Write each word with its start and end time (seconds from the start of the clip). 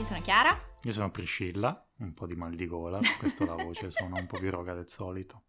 io 0.00 0.06
sono 0.06 0.22
Chiara. 0.22 0.58
Io 0.84 0.92
sono 0.92 1.10
Priscilla, 1.10 1.86
un 1.98 2.14
po' 2.14 2.26
di 2.26 2.34
mal 2.34 2.54
di 2.54 2.66
gola, 2.66 3.00
per 3.00 3.18
questo 3.18 3.44
la 3.44 3.54
voce 3.54 3.90
suona 3.92 4.18
un 4.18 4.24
po' 4.24 4.38
più 4.38 4.50
roga 4.50 4.72
del 4.72 4.88
solito. 4.88 5.42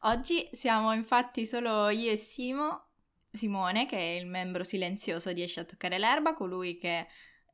Oggi 0.00 0.48
siamo 0.50 0.92
infatti 0.92 1.46
solo 1.46 1.88
io 1.88 2.10
e 2.10 2.16
Simo, 2.16 2.88
Simone, 3.30 3.86
che 3.86 3.96
è 3.96 4.18
il 4.18 4.26
membro 4.26 4.64
silenzioso 4.64 5.32
di 5.32 5.42
Esci 5.42 5.60
a 5.60 5.64
toccare 5.64 5.96
l'erba, 5.96 6.34
colui 6.34 6.76
che 6.76 7.06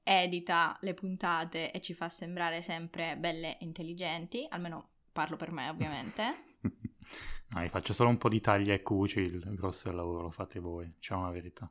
edita 0.02 0.78
le 0.80 0.95
puntate 0.95 1.70
e 1.70 1.83
ci 1.83 1.92
fa 1.92 2.09
sembrare 2.09 2.62
sempre 2.62 3.19
belle 3.19 3.59
e 3.59 3.64
intelligenti, 3.64 4.47
almeno 4.48 4.92
parlo 5.12 5.36
per 5.36 5.52
me 5.52 5.69
ovviamente. 5.69 6.56
no, 7.48 7.62
io 7.62 7.69
faccio 7.69 7.92
solo 7.92 8.09
un 8.09 8.16
po' 8.16 8.30
di 8.30 8.41
taglia 8.41 8.72
e 8.72 8.80
cuci, 8.80 9.20
il 9.20 9.55
grosso 9.55 9.88
del 9.88 9.97
lavoro 9.97 10.22
lo 10.22 10.30
fate 10.30 10.59
voi, 10.59 10.95
c'è 10.98 11.12
una 11.12 11.30
verità. 11.30 11.70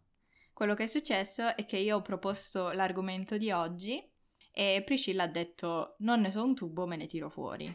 Quello 0.53 0.75
che 0.75 0.83
è 0.83 0.87
successo 0.87 1.55
è 1.55 1.65
che 1.65 1.77
io 1.77 1.97
ho 1.97 2.01
proposto 2.03 2.71
l'argomento 2.71 3.37
di 3.37 3.49
oggi 3.49 4.11
e 4.53 4.83
Priscilla 4.85 5.23
ha 5.23 5.27
detto 5.27 5.95
non 5.99 6.21
ne 6.21 6.31
so 6.31 6.43
un 6.43 6.53
tubo, 6.53 6.85
me 6.85 6.95
ne 6.95 7.07
tiro 7.07 7.29
fuori. 7.29 7.73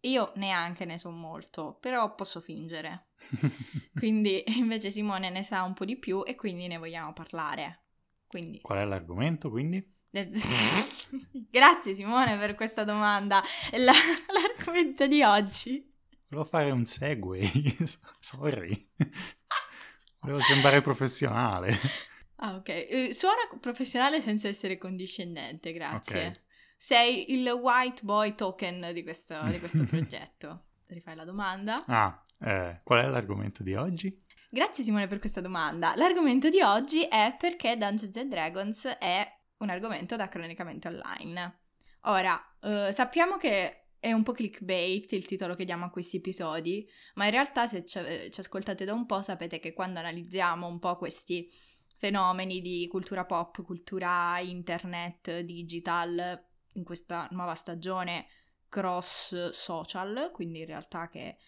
Io 0.00 0.32
neanche 0.36 0.84
ne 0.84 0.98
so 0.98 1.10
molto, 1.10 1.78
però 1.80 2.14
posso 2.14 2.40
fingere. 2.40 3.08
Quindi 3.94 4.44
invece 4.58 4.90
Simone 4.90 5.30
ne 5.30 5.42
sa 5.42 5.62
un 5.62 5.72
po' 5.72 5.86
di 5.86 5.96
più 5.96 6.22
e 6.24 6.36
quindi 6.36 6.66
ne 6.68 6.76
vogliamo 6.76 7.12
parlare. 7.12 7.84
Quindi... 8.26 8.60
Qual 8.60 8.78
è 8.78 8.84
l'argomento 8.84 9.48
quindi? 9.48 9.94
Grazie 11.50 11.94
Simone 11.94 12.36
per 12.36 12.54
questa 12.54 12.84
domanda. 12.84 13.42
La, 13.72 13.92
l'argomento 14.32 15.06
di 15.06 15.22
oggi. 15.22 15.92
Volevo 16.28 16.48
fare 16.48 16.70
un 16.70 16.84
segue, 16.84 17.40
sorry. 18.20 18.90
Volevo 20.20 20.40
sembrare 20.40 20.82
professionale. 20.82 21.78
Ah, 22.36 22.56
ok. 22.56 22.68
Eh, 22.68 23.08
suona 23.12 23.40
professionale 23.60 24.20
senza 24.20 24.48
essere 24.48 24.78
condiscendente, 24.78 25.72
grazie. 25.72 26.26
Okay. 26.26 26.40
Sei 26.76 27.32
il 27.32 27.48
white 27.48 28.02
boy 28.02 28.34
token 28.34 28.90
di 28.92 29.02
questo, 29.02 29.40
di 29.48 29.58
questo 29.58 29.84
progetto. 29.84 30.64
Rifai 30.88 31.16
la 31.16 31.24
domanda. 31.24 31.82
Ah, 31.86 32.24
eh, 32.40 32.80
qual 32.84 33.04
è 33.04 33.08
l'argomento 33.08 33.62
di 33.62 33.74
oggi? 33.74 34.24
Grazie 34.48 34.84
Simone 34.84 35.06
per 35.06 35.18
questa 35.18 35.40
domanda. 35.40 35.94
L'argomento 35.96 36.48
di 36.48 36.60
oggi 36.60 37.02
è 37.02 37.34
perché 37.38 37.76
Dungeons 37.76 38.16
and 38.16 38.30
Dragons 38.30 38.84
è 38.98 39.26
un 39.58 39.70
argomento 39.70 40.16
da 40.16 40.28
cronicamente 40.28 40.88
online. 40.88 41.60
Ora, 42.02 42.40
eh, 42.60 42.92
sappiamo 42.92 43.36
che 43.36 43.88
è 43.98 44.12
un 44.12 44.22
po' 44.22 44.32
clickbait 44.32 45.10
il 45.12 45.24
titolo 45.24 45.54
che 45.54 45.64
diamo 45.64 45.86
a 45.86 45.90
questi 45.90 46.18
episodi, 46.18 46.88
ma 47.14 47.24
in 47.24 47.32
realtà 47.32 47.66
se 47.66 47.84
ci, 47.84 47.98
ci 48.30 48.40
ascoltate 48.40 48.84
da 48.84 48.92
un 48.92 49.06
po' 49.06 49.22
sapete 49.22 49.58
che 49.58 49.72
quando 49.72 49.98
analizziamo 49.98 50.66
un 50.66 50.78
po' 50.78 50.96
questi 50.96 51.50
fenomeni 51.96 52.60
di 52.60 52.86
cultura 52.88 53.24
pop, 53.24 53.62
cultura 53.62 54.38
internet, 54.40 55.40
digital, 55.40 56.44
in 56.74 56.84
questa 56.84 57.26
nuova 57.30 57.54
stagione 57.54 58.26
cross 58.68 59.50
social, 59.50 60.30
quindi 60.32 60.60
in 60.60 60.66
realtà 60.66 61.08
che 61.08 61.38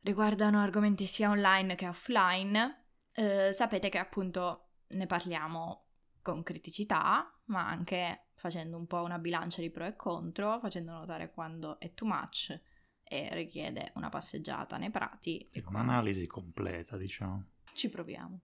riguardano 0.00 0.60
argomenti 0.60 1.06
sia 1.06 1.30
online 1.30 1.74
che 1.74 1.88
offline, 1.88 2.86
eh, 3.12 3.52
sapete 3.52 3.88
che 3.88 3.98
appunto 3.98 4.68
ne 4.88 5.06
parliamo 5.06 5.86
con 6.22 6.42
criticità, 6.42 7.40
ma 7.46 7.66
anche 7.66 8.28
facendo 8.34 8.76
un 8.76 8.86
po' 8.86 9.02
una 9.02 9.18
bilancia 9.18 9.60
di 9.60 9.70
pro 9.70 9.86
e 9.86 9.96
contro, 9.96 10.58
facendo 10.60 10.92
notare 10.92 11.32
quando 11.32 11.78
è 11.78 11.92
too 11.94 12.08
much 12.08 12.60
e 13.02 13.28
richiede 13.34 13.92
una 13.96 14.08
passeggiata 14.08 14.76
nei 14.78 14.90
prati. 14.90 15.48
E 15.50 15.62
un'analisi 15.66 16.26
completa, 16.26 16.96
diciamo. 16.96 17.46
Ci 17.72 17.88
proviamo. 17.88 18.40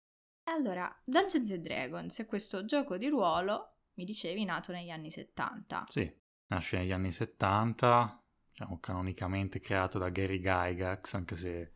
Allora, 0.45 0.93
Dungeons 1.03 1.51
and 1.51 1.61
Dragons 1.61 2.19
è 2.19 2.25
questo 2.25 2.65
gioco 2.65 2.97
di 2.97 3.07
ruolo, 3.07 3.75
mi 3.93 4.05
dicevi, 4.05 4.43
nato 4.43 4.71
negli 4.71 4.89
anni 4.89 5.09
70. 5.09 5.85
Sì, 5.87 6.11
nasce 6.47 6.77
negli 6.77 6.91
anni 6.91 7.11
70, 7.11 8.23
diciamo 8.49 8.79
canonicamente 8.79 9.59
creato 9.59 9.97
da 9.97 10.09
Gary 10.09 10.39
Gygax, 10.39 11.13
anche 11.13 11.35
se 11.35 11.73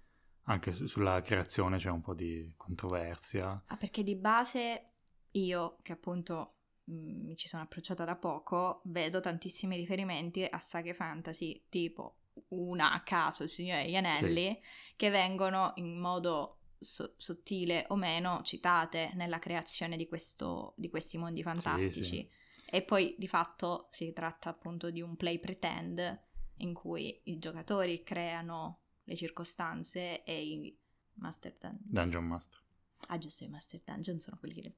anche 0.50 0.72
sulla 0.72 1.22
creazione 1.22 1.78
c'è 1.78 1.90
un 1.90 2.02
po' 2.02 2.14
di 2.14 2.54
controversia. 2.56 3.64
Ah, 3.68 3.78
perché 3.78 4.04
di 4.04 4.16
base 4.16 4.92
io, 5.32 5.78
che 5.82 5.92
appunto 5.92 6.56
mi 6.86 7.36
ci 7.36 7.48
sono 7.48 7.64
approcciata 7.64 8.06
da 8.06 8.16
poco, 8.16 8.82
vedo 8.86 9.20
tantissimi 9.20 9.76
riferimenti 9.76 10.44
a 10.44 10.60
saghe 10.60 10.94
fantasy, 10.94 11.66
tipo 11.70 12.20
una 12.50 12.94
a 12.94 13.02
caso, 13.02 13.44
il 13.44 13.50
Signore 13.50 13.84
degli 13.84 13.96
Anelli, 13.96 14.50
sì. 14.54 14.96
che 14.96 15.10
vengono 15.10 15.74
in 15.76 15.98
modo 16.00 16.57
so- 16.80 17.14
sottile 17.18 17.86
o 17.90 17.96
meno 17.96 18.42
citate 18.44 19.12
nella 19.16 19.40
creazione 19.40 19.98
di, 19.98 20.08
questo, 20.08 20.74
di 20.78 20.90
questi 20.90 21.18
mondi 21.18 21.44
fantastici. 21.44 22.04
Sì, 22.04 22.10
sì. 22.10 22.30
E 22.70 22.82
poi 22.82 23.16
di 23.18 23.28
fatto 23.28 23.88
si 23.92 24.12
tratta 24.14 24.50
appunto 24.50 24.90
di 24.90 25.02
un 25.02 25.16
play 25.16 25.40
pretend 25.40 26.26
in 26.58 26.74
cui 26.74 27.22
i 27.26 27.38
giocatori 27.38 28.04
creano 28.04 28.80
le 29.04 29.16
circostanze 29.16 30.24
e 30.24 30.44
i 30.44 30.78
Master 31.14 31.56
Dungeon. 31.60 31.84
Dungeon 31.86 32.26
Master. 32.26 32.60
Ah, 33.08 33.18
giusto, 33.18 33.44
i 33.44 33.48
Master 33.48 33.82
Dungeon 33.86 34.20
sono 34.20 34.38
quelli 34.38 34.62
che... 34.62 34.74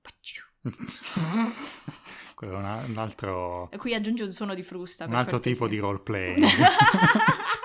Quello 2.36 2.54
è 2.56 2.84
un, 2.84 2.98
altro... 2.98 3.72
E 3.72 3.78
qui 3.78 3.94
aggiunge 3.94 4.24
un 4.24 4.32
suono 4.32 4.54
di 4.54 4.64
frusta. 4.64 5.06
Un 5.06 5.16
altro 5.16 5.40
cortesia. 5.40 5.54
tipo 5.54 5.68
di 5.68 5.80
roleplay. 5.80 6.40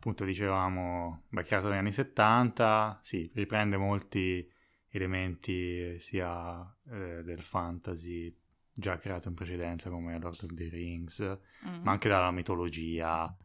Appunto 0.00 0.24
dicevamo, 0.24 1.24
beh, 1.28 1.44
creato 1.44 1.68
negli 1.68 1.76
anni 1.76 1.92
70, 1.92 3.00
sì, 3.02 3.30
riprende 3.34 3.76
molti 3.76 4.50
elementi 4.88 6.00
sia 6.00 6.66
eh, 6.90 7.22
del 7.22 7.42
fantasy 7.42 8.34
già 8.72 8.96
creato 8.96 9.28
in 9.28 9.34
precedenza 9.34 9.90
come 9.90 10.18
Lord 10.18 10.42
of 10.42 10.54
the 10.54 10.68
Rings, 10.70 11.20
mm-hmm. 11.20 11.82
ma 11.82 11.90
anche 11.90 12.08
dalla 12.08 12.30
mitologia 12.30 13.36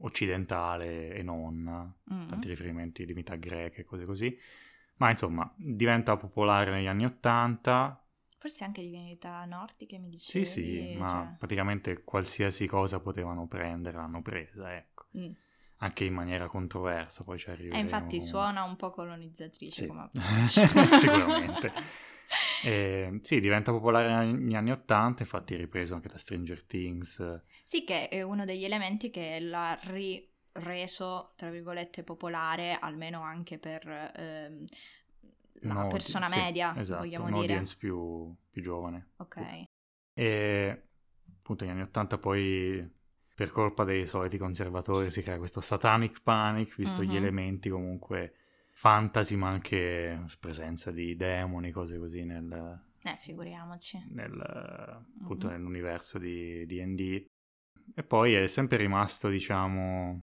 occidentale 0.00 1.14
e 1.14 1.22
non, 1.22 1.94
mm-hmm. 2.12 2.28
tanti 2.28 2.48
riferimenti 2.48 3.06
di 3.06 3.14
mità 3.14 3.36
greche 3.36 3.80
e 3.80 3.84
cose 3.84 4.04
così. 4.04 4.38
Ma 4.96 5.08
insomma, 5.08 5.50
diventa 5.56 6.18
popolare 6.18 6.70
negli 6.70 6.86
anni 6.86 7.06
Ottanta. 7.06 7.98
Forse 8.36 8.64
anche 8.64 8.82
divinità 8.82 9.42
nordiche, 9.46 9.96
mi 9.96 10.10
dicevi. 10.10 10.44
Sì, 10.44 10.52
sì, 10.52 10.90
cioè... 10.92 10.98
ma 10.98 11.34
praticamente 11.38 12.02
qualsiasi 12.04 12.66
cosa 12.66 13.00
potevano 13.00 13.46
prendere 13.46 13.96
l'hanno 13.96 14.20
presa, 14.20 14.76
ecco. 14.76 15.06
Mm. 15.16 15.32
Anche 15.78 16.04
in 16.04 16.14
maniera 16.14 16.46
controversa, 16.46 17.24
poi 17.24 17.38
ci 17.38 17.50
arriva. 17.50 17.76
E 17.76 17.78
infatti 17.78 18.20
suona 18.20 18.62
un 18.62 18.76
po' 18.76 18.90
colonizzatrice 18.90 19.82
sì. 19.82 19.86
come 19.86 20.08
Sicuramente. 20.46 21.72
E, 22.64 23.20
sì, 23.22 23.38
diventa 23.38 23.70
popolare 23.70 24.24
negli 24.24 24.54
anni 24.54 24.72
Ottanta, 24.72 25.22
infatti 25.22 25.54
ripreso 25.54 25.94
anche 25.94 26.08
da 26.08 26.18
Stranger 26.18 26.64
Things. 26.64 27.42
Sì, 27.62 27.84
che 27.84 28.08
è 28.08 28.22
uno 28.22 28.44
degli 28.44 28.64
elementi 28.64 29.10
che 29.10 29.38
l'ha 29.38 29.78
reso, 30.52 31.32
tra 31.36 31.50
virgolette, 31.50 32.02
popolare, 32.02 32.78
almeno 32.80 33.22
anche 33.22 33.58
per 33.58 33.86
ehm, 34.16 34.64
la 35.60 35.72
no, 35.74 35.88
persona 35.88 36.28
sì, 36.28 36.38
media, 36.38 36.74
esatto, 36.76 37.00
vogliamo 37.00 37.26
un 37.26 37.40
dire. 37.40 37.62
più, 37.78 38.34
più 38.50 38.62
giovane. 38.62 39.10
Ok. 39.16 39.64
E 40.14 40.88
appunto 41.38 41.64
negli 41.64 41.74
anni 41.74 41.82
Ottanta 41.82 42.18
poi 42.18 42.93
per 43.34 43.50
colpa 43.50 43.84
dei 43.84 44.06
soliti 44.06 44.38
conservatori 44.38 45.10
si 45.10 45.22
crea 45.22 45.38
questo 45.38 45.60
satanic 45.60 46.22
panic, 46.22 46.76
visto 46.76 47.00
mm-hmm. 47.00 47.10
gli 47.10 47.16
elementi 47.16 47.68
comunque 47.68 48.34
fantasy, 48.70 49.34
ma 49.36 49.48
anche 49.48 50.24
presenza 50.38 50.90
di 50.90 51.16
demoni, 51.16 51.70
cose 51.72 51.98
così 51.98 52.24
nel... 52.24 52.82
Eh, 53.02 53.18
figuriamoci. 53.20 54.02
Nel, 54.10 54.32
appunto 55.20 55.48
mm-hmm. 55.48 55.56
nell'universo 55.56 56.18
di 56.18 56.64
D&D. 56.66 57.26
E 57.94 58.02
poi 58.02 58.34
è 58.34 58.46
sempre 58.46 58.76
rimasto, 58.78 59.28
diciamo, 59.28 60.20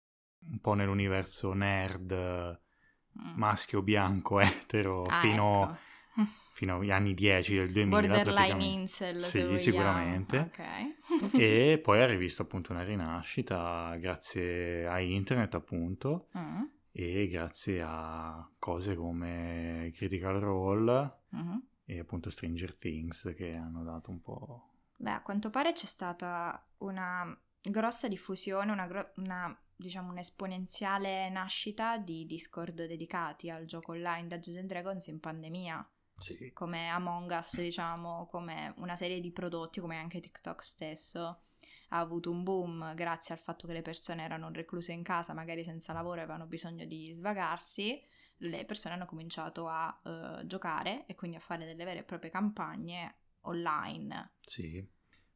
un 0.46 0.58
po' 0.60 0.74
nell'universo 0.74 1.52
nerd, 1.52 2.12
mm. 2.12 3.36
maschio, 3.36 3.82
bianco, 3.82 4.40
etero, 4.40 5.04
ah, 5.04 5.20
fino, 5.20 5.62
ecco. 5.62 5.78
fino, 6.54 6.78
agli 6.78 6.90
anni 6.90 7.14
10 7.14 7.54
del 7.54 7.72
2000. 7.72 8.00
Borderline 8.00 8.64
incel, 8.64 9.20
Sì, 9.20 9.58
sicuramente. 9.58 10.38
Okay. 10.38 10.96
e 11.34 11.78
poi 11.82 12.00
ha 12.00 12.06
rivisto 12.06 12.42
appunto 12.42 12.72
una 12.72 12.84
rinascita 12.84 13.96
grazie 13.96 14.86
a 14.86 15.00
internet, 15.00 15.54
appunto, 15.54 16.28
mm. 16.36 16.62
e 16.92 17.28
grazie 17.28 17.82
a 17.84 18.48
cose 18.58 18.94
come 18.94 19.90
Critical 19.94 20.38
Role 20.38 21.18
mm-hmm. 21.34 21.56
e 21.86 21.98
appunto 21.98 22.30
Stranger 22.30 22.74
Things 22.74 23.34
che 23.36 23.54
hanno 23.54 23.82
dato 23.82 24.10
un 24.10 24.20
po'... 24.20 24.68
Beh, 24.96 25.10
a 25.10 25.22
quanto 25.22 25.50
pare 25.50 25.72
c'è 25.72 25.86
stata 25.86 26.64
una 26.78 27.36
grossa 27.60 28.08
diffusione, 28.08 28.70
una, 28.70 28.86
gro- 28.86 29.12
una 29.16 29.58
diciamo 29.76 30.10
un'esponenziale 30.10 31.28
nascita 31.30 31.98
di 31.98 32.26
Discord 32.26 32.86
dedicati 32.86 33.50
al 33.50 33.64
gioco 33.64 33.92
online 33.92 34.28
Dungeons 34.28 34.66
Dragons 34.66 35.06
in 35.08 35.20
pandemia. 35.20 35.88
Sì. 36.32 36.52
Come 36.52 36.88
Among 36.88 37.30
Us, 37.30 37.60
diciamo, 37.60 38.26
come 38.30 38.72
una 38.78 38.96
serie 38.96 39.20
di 39.20 39.30
prodotti, 39.30 39.80
come 39.80 39.98
anche 39.98 40.20
TikTok 40.20 40.62
stesso 40.62 41.42
ha 41.88 41.98
avuto 41.98 42.30
un 42.30 42.42
boom 42.42 42.94
grazie 42.94 43.34
al 43.34 43.40
fatto 43.40 43.66
che 43.66 43.72
le 43.72 43.82
persone 43.82 44.24
erano 44.24 44.50
recluse 44.50 44.92
in 44.92 45.02
casa, 45.02 45.34
magari 45.34 45.62
senza 45.62 45.92
lavoro, 45.92 46.20
avevano 46.20 46.46
bisogno 46.46 46.86
di 46.86 47.12
svagarsi, 47.12 48.00
le 48.38 48.64
persone 48.64 48.94
hanno 48.94 49.06
cominciato 49.06 49.68
a 49.68 50.00
uh, 50.02 50.46
giocare 50.46 51.06
e 51.06 51.14
quindi 51.14 51.36
a 51.36 51.40
fare 51.40 51.66
delle 51.66 51.84
vere 51.84 52.00
e 52.00 52.04
proprie 52.04 52.30
campagne 52.30 53.16
online. 53.42 54.32
Sì, 54.40 54.84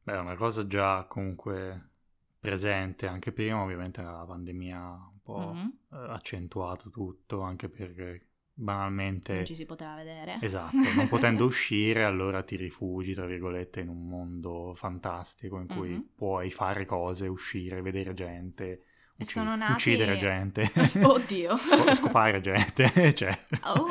beh, 0.01 0.13
è 0.13 0.17
una 0.17 0.35
cosa 0.35 0.65
già 0.67 1.05
comunque 1.05 1.91
presente 2.39 3.07
anche 3.07 3.31
prima, 3.31 3.61
ovviamente 3.61 4.01
la 4.01 4.25
pandemia 4.25 4.77
ha 4.77 5.09
un 5.11 5.21
po' 5.21 5.53
mm-hmm. 5.53 6.09
accentuato 6.09 6.89
tutto, 6.89 7.41
anche 7.41 7.69
perché 7.69 8.28
banalmente... 8.59 9.33
Non 9.33 9.45
ci 9.45 9.55
si 9.55 9.65
poteva 9.65 9.95
vedere. 9.95 10.37
Esatto, 10.41 10.75
non 10.95 11.07
potendo 11.07 11.45
uscire 11.45 12.03
allora 12.03 12.43
ti 12.43 12.57
rifugi, 12.57 13.13
tra 13.13 13.25
virgolette, 13.25 13.79
in 13.79 13.87
un 13.87 14.07
mondo 14.07 14.73
fantastico 14.75 15.59
in 15.59 15.67
cui 15.67 15.89
mm-hmm. 15.89 16.01
puoi 16.15 16.51
fare 16.51 16.85
cose, 16.85 17.27
uscire, 17.27 17.81
vedere 17.81 18.13
gente, 18.13 18.83
ucc- 19.17 19.29
sono 19.29 19.55
nati... 19.55 19.71
uccidere 19.71 20.17
gente. 20.17 20.69
Oddio. 21.01 21.55
Sc- 21.57 21.95
scopare 21.95 22.41
gente, 22.41 22.91
eccetera. 22.93 23.73
Oh. 23.73 23.87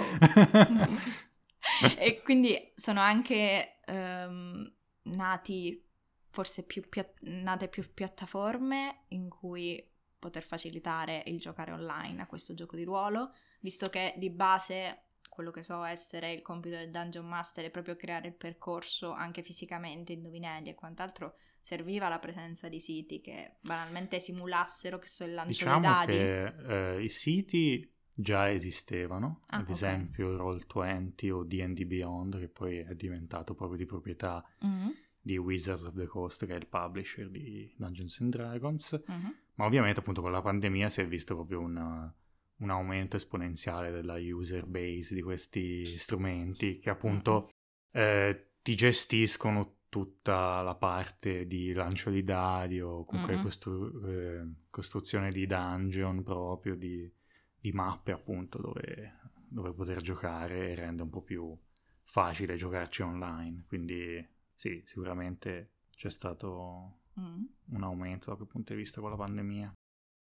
e 1.98 2.20
quindi 2.22 2.72
sono 2.74 3.00
anche 3.00 3.80
um, 3.86 4.70
nati 5.04 5.82
forse 6.30 6.64
più, 6.66 6.86
pia- 6.88 7.10
nate 7.20 7.68
più 7.68 7.90
piattaforme 7.92 9.04
in 9.08 9.28
cui 9.30 9.82
poter 10.18 10.42
facilitare 10.42 11.22
il 11.26 11.38
giocare 11.40 11.72
online 11.72 12.20
a 12.20 12.26
questo 12.26 12.52
gioco 12.52 12.76
di 12.76 12.84
ruolo 12.84 13.32
visto 13.60 13.88
che 13.88 14.14
di 14.16 14.30
base 14.30 15.02
quello 15.38 15.52
che 15.52 15.62
so 15.62 15.84
essere 15.84 16.32
il 16.32 16.42
compito 16.42 16.74
del 16.74 16.90
Dungeon 16.90 17.24
Master 17.24 17.66
è 17.66 17.70
proprio 17.70 17.94
creare 17.94 18.26
il 18.26 18.34
percorso 18.34 19.12
anche 19.12 19.42
fisicamente, 19.42 20.12
indovinelli 20.12 20.70
e 20.70 20.74
quant'altro, 20.74 21.36
serviva 21.60 22.08
la 22.08 22.18
presenza 22.18 22.68
di 22.68 22.80
siti 22.80 23.20
che 23.20 23.56
banalmente 23.60 24.18
simulassero 24.18 24.98
che 24.98 25.06
so 25.06 25.24
il 25.24 25.34
lancio 25.34 25.64
diciamo 25.64 25.80
dei 25.80 25.90
dadi. 25.90 26.12
che 26.12 26.96
eh, 26.96 27.02
i 27.04 27.08
siti 27.08 27.88
già 28.12 28.50
esistevano, 28.50 29.42
ah, 29.46 29.58
ad 29.58 29.62
okay. 29.62 29.74
esempio 29.74 30.36
Roll20 30.36 31.30
o 31.30 31.44
D&D 31.44 31.84
Beyond 31.84 32.40
che 32.40 32.48
poi 32.48 32.78
è 32.78 32.96
diventato 32.96 33.54
proprio 33.54 33.78
di 33.78 33.86
proprietà 33.86 34.44
mm-hmm. 34.64 34.88
di 35.20 35.36
Wizards 35.36 35.84
of 35.84 35.94
the 35.94 36.06
Coast 36.06 36.46
che 36.46 36.54
è 36.54 36.56
il 36.56 36.66
publisher 36.66 37.30
di 37.30 37.72
Dungeons 37.76 38.20
and 38.20 38.32
Dragons, 38.32 39.00
mm-hmm. 39.08 39.30
ma 39.54 39.66
ovviamente 39.66 40.00
appunto 40.00 40.20
con 40.20 40.32
la 40.32 40.42
pandemia 40.42 40.88
si 40.88 41.00
è 41.00 41.06
visto 41.06 41.36
proprio 41.36 41.60
un 41.60 42.12
un 42.58 42.70
aumento 42.70 43.16
esponenziale 43.16 43.90
della 43.90 44.16
user 44.16 44.66
base 44.66 45.14
di 45.14 45.22
questi 45.22 45.84
strumenti 45.84 46.78
che 46.78 46.90
appunto 46.90 47.50
eh, 47.92 48.52
ti 48.62 48.74
gestiscono 48.74 49.76
tutta 49.88 50.60
la 50.60 50.74
parte 50.74 51.46
di 51.46 51.72
lancio 51.72 52.10
di 52.10 52.22
dadi 52.22 52.80
o 52.80 53.04
comunque 53.04 53.34
mm-hmm. 53.34 53.42
costru- 53.42 54.04
eh, 54.06 54.52
costruzione 54.70 55.30
di 55.30 55.46
dungeon 55.46 56.22
proprio, 56.22 56.74
di, 56.74 57.10
di 57.58 57.72
mappe 57.72 58.12
appunto 58.12 58.60
dove, 58.60 59.20
dove, 59.48 59.72
poter 59.72 60.02
giocare 60.02 60.70
e 60.70 60.74
rende 60.74 61.02
un 61.02 61.10
po' 61.10 61.22
più 61.22 61.56
facile 62.02 62.56
giocarci 62.56 63.02
online. 63.02 63.64
Quindi 63.66 64.26
sì, 64.54 64.82
sicuramente 64.84 65.72
c'è 65.90 66.10
stato 66.10 67.00
mm. 67.18 67.44
un 67.70 67.82
aumento 67.82 68.30
da 68.30 68.36
quel 68.36 68.48
punto 68.48 68.74
di 68.74 68.80
vista 68.80 69.00
con 69.00 69.10
la 69.10 69.16
pandemia. 69.16 69.72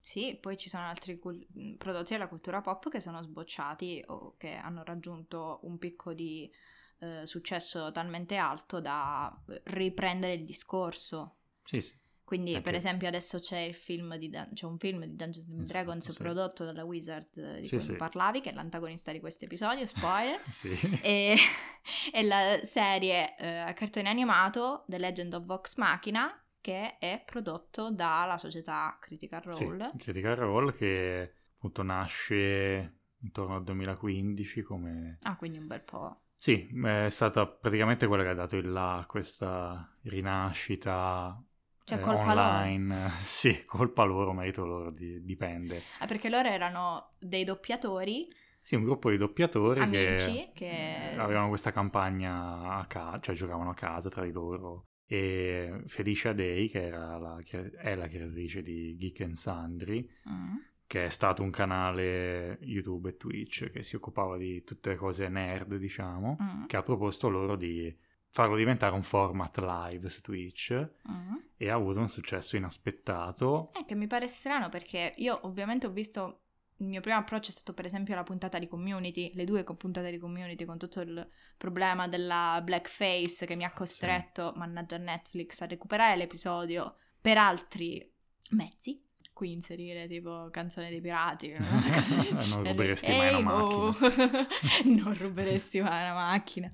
Sì, 0.09 0.35
poi 0.41 0.57
ci 0.57 0.69
sono 0.69 0.88
altri 0.88 1.19
cul- 1.19 1.45
prodotti 1.77 2.13
della 2.13 2.27
cultura 2.27 2.61
pop 2.61 2.89
che 2.89 3.00
sono 3.00 3.21
sbocciati 3.21 4.03
o 4.07 4.33
che 4.38 4.56
hanno 4.56 4.83
raggiunto 4.83 5.59
un 5.65 5.77
picco 5.77 6.13
di 6.13 6.51
eh, 6.97 7.27
successo 7.27 7.91
talmente 7.91 8.35
alto 8.35 8.81
da 8.81 9.31
riprendere 9.65 10.33
il 10.33 10.45
discorso. 10.45 11.35
Sì, 11.63 11.79
sì. 11.79 11.95
Quindi, 12.23 12.56
Anche... 12.56 12.63
per 12.63 12.73
esempio, 12.73 13.07
adesso 13.07 13.38
c'è, 13.38 13.59
il 13.59 13.75
film 13.75 14.15
di 14.15 14.31
Dun- 14.31 14.50
c'è 14.51 14.65
un 14.65 14.79
film 14.79 15.06
di 15.06 15.15
Dungeons 15.15 15.47
and 15.47 15.59
esatto, 15.59 15.71
Dragons 15.73 16.09
sì. 16.09 16.17
prodotto 16.17 16.65
dalla 16.65 16.85
Wizard 16.85 17.59
di 17.59 17.67
sì, 17.67 17.75
cui 17.75 17.85
sì. 17.85 17.94
parlavi, 17.94 18.41
che 18.41 18.50
è 18.50 18.53
l'antagonista 18.53 19.11
di 19.11 19.19
questo 19.19 19.45
episodio, 19.45 19.85
spoiler. 19.85 20.41
e, 21.03 21.35
e, 22.11 22.23
la 22.23 22.57
serie 22.63 23.38
eh, 23.38 23.57
a 23.57 23.73
cartone 23.73 24.09
animato 24.09 24.85
The 24.88 24.97
Legend 24.97 25.35
of 25.35 25.45
Vox 25.45 25.75
Machina, 25.75 26.35
che 26.61 26.97
è 26.97 27.21
prodotto 27.25 27.91
dalla 27.91 28.38
società 28.38 28.97
Critical 29.00 29.41
Role. 29.41 29.91
Sì, 29.91 29.97
Critical 29.97 30.35
Role 30.35 30.73
che 30.73 31.33
appunto 31.56 31.83
nasce 31.83 33.00
intorno 33.21 33.56
al 33.56 33.63
2015 33.63 34.61
come... 34.61 35.17
Ah, 35.23 35.35
quindi 35.35 35.57
un 35.57 35.67
bel 35.67 35.81
po'. 35.81 36.21
Sì, 36.38 36.69
è 36.85 37.09
stata 37.09 37.45
praticamente 37.45 38.07
quella 38.07 38.23
che 38.23 38.29
ha 38.29 38.33
dato 38.33 38.56
il 38.56 38.71
là 38.71 39.00
a 39.00 39.06
questa 39.06 39.94
rinascita 40.03 41.41
cioè, 41.83 41.97
eh, 41.97 42.03
online. 42.03 42.95
Loro. 42.95 43.13
Sì, 43.23 43.65
colpa 43.65 44.03
loro, 44.03 44.31
merito 44.31 44.65
loro, 44.65 44.91
di, 44.91 45.23
dipende. 45.23 45.83
Ah, 46.00 46.06
perché 46.06 46.29
loro 46.29 46.47
erano 46.47 47.09
dei 47.19 47.44
doppiatori. 47.44 48.31
Sì, 48.61 48.75
un 48.75 48.83
gruppo 48.83 49.09
di 49.09 49.17
doppiatori 49.17 49.79
Amici, 49.79 50.51
che, 50.53 51.11
che... 51.13 51.15
avevano 51.17 51.47
questa 51.47 51.71
campagna 51.71 52.77
a 52.77 52.85
casa, 52.85 53.19
cioè 53.19 53.35
giocavano 53.35 53.71
a 53.71 53.73
casa 53.73 54.09
tra 54.09 54.23
di 54.23 54.31
loro 54.31 54.88
e 55.11 55.81
Felicia 55.88 56.33
Day, 56.33 56.67
che 56.67 56.91
la, 56.91 57.41
è 57.77 57.95
la 57.95 58.07
creatrice 58.07 58.61
di 58.61 58.95
Geek 58.95 59.21
and 59.21 59.33
Sundry, 59.33 60.07
mm. 60.29 60.56
che 60.85 61.06
è 61.06 61.09
stato 61.09 61.41
un 61.41 61.50
canale 61.50 62.59
YouTube 62.61 63.09
e 63.09 63.17
Twitch 63.17 63.71
che 63.71 63.81
si 63.81 63.95
occupava 63.95 64.38
di 64.38 64.63
tutte 64.63 64.89
le 64.89 64.95
cose 64.97 65.27
nerd, 65.27 65.77
diciamo, 65.77 66.38
mm. 66.39 66.65
che 66.65 66.77
ha 66.77 66.83
proposto 66.83 67.27
loro 67.27 67.56
di 67.56 67.91
farlo 68.29 68.56
diventare 68.56 68.94
un 68.94 69.01
format 69.01 69.57
live 69.57 70.09
su 70.09 70.21
Twitch 70.21 70.73
mm. 71.09 71.35
e 71.57 71.69
ha 71.69 71.73
avuto 71.73 72.01
un 72.01 72.09
successo 72.09 72.56
inaspettato. 72.56 73.71
È 73.73 73.83
che 73.83 73.95
mi 73.95 74.06
pare 74.06 74.27
strano 74.27 74.69
perché 74.69 75.13
io 75.15 75.39
ovviamente 75.47 75.88
ho 75.88 75.91
visto 75.91 76.49
il 76.80 76.88
mio 76.88 77.02
primo 77.02 77.18
approccio 77.18 77.50
è 77.50 77.52
stato 77.52 77.74
per 77.74 77.86
esempio 77.86 78.16
la 78.16 78.24
puntata 78.24 78.58
di 78.58 78.68
community, 78.68 79.31
le 79.36 79.44
due 79.46 79.64
puntate 79.64 80.12
di 80.12 80.18
community 80.18 80.66
con 80.66 80.78
tutto 80.78 81.02
il 81.02 81.28
problema 81.58 82.08
della 82.08 82.62
blackface 82.64 83.46
che 83.46 83.56
mi 83.56 83.66
ha 83.66 83.72
costretto, 83.72 84.52
sì. 84.54 84.60
mannaggia 84.60 84.98
Netflix, 84.98 85.60
a 85.62 85.66
recuperare 85.66 86.16
l'episodio 86.16 86.96
per 87.20 87.38
altri 87.38 88.10
mezzi. 88.52 89.06
Qui 89.33 89.52
inserire 89.52 90.07
tipo 90.07 90.50
canzone 90.52 90.90
dei 90.90 91.02
pirati, 91.02 91.52
una 91.57 91.92
cosa 91.94 92.16
del 92.16 92.38
non 92.56 92.64
ruberesti 92.64 93.12
mai 93.12 93.30
una 93.30 93.40
macchina. 93.40 94.48
non 94.83 95.18
ruberesti 95.18 95.81
mai 95.81 96.04
una 96.04 96.14
macchina. 96.14 96.71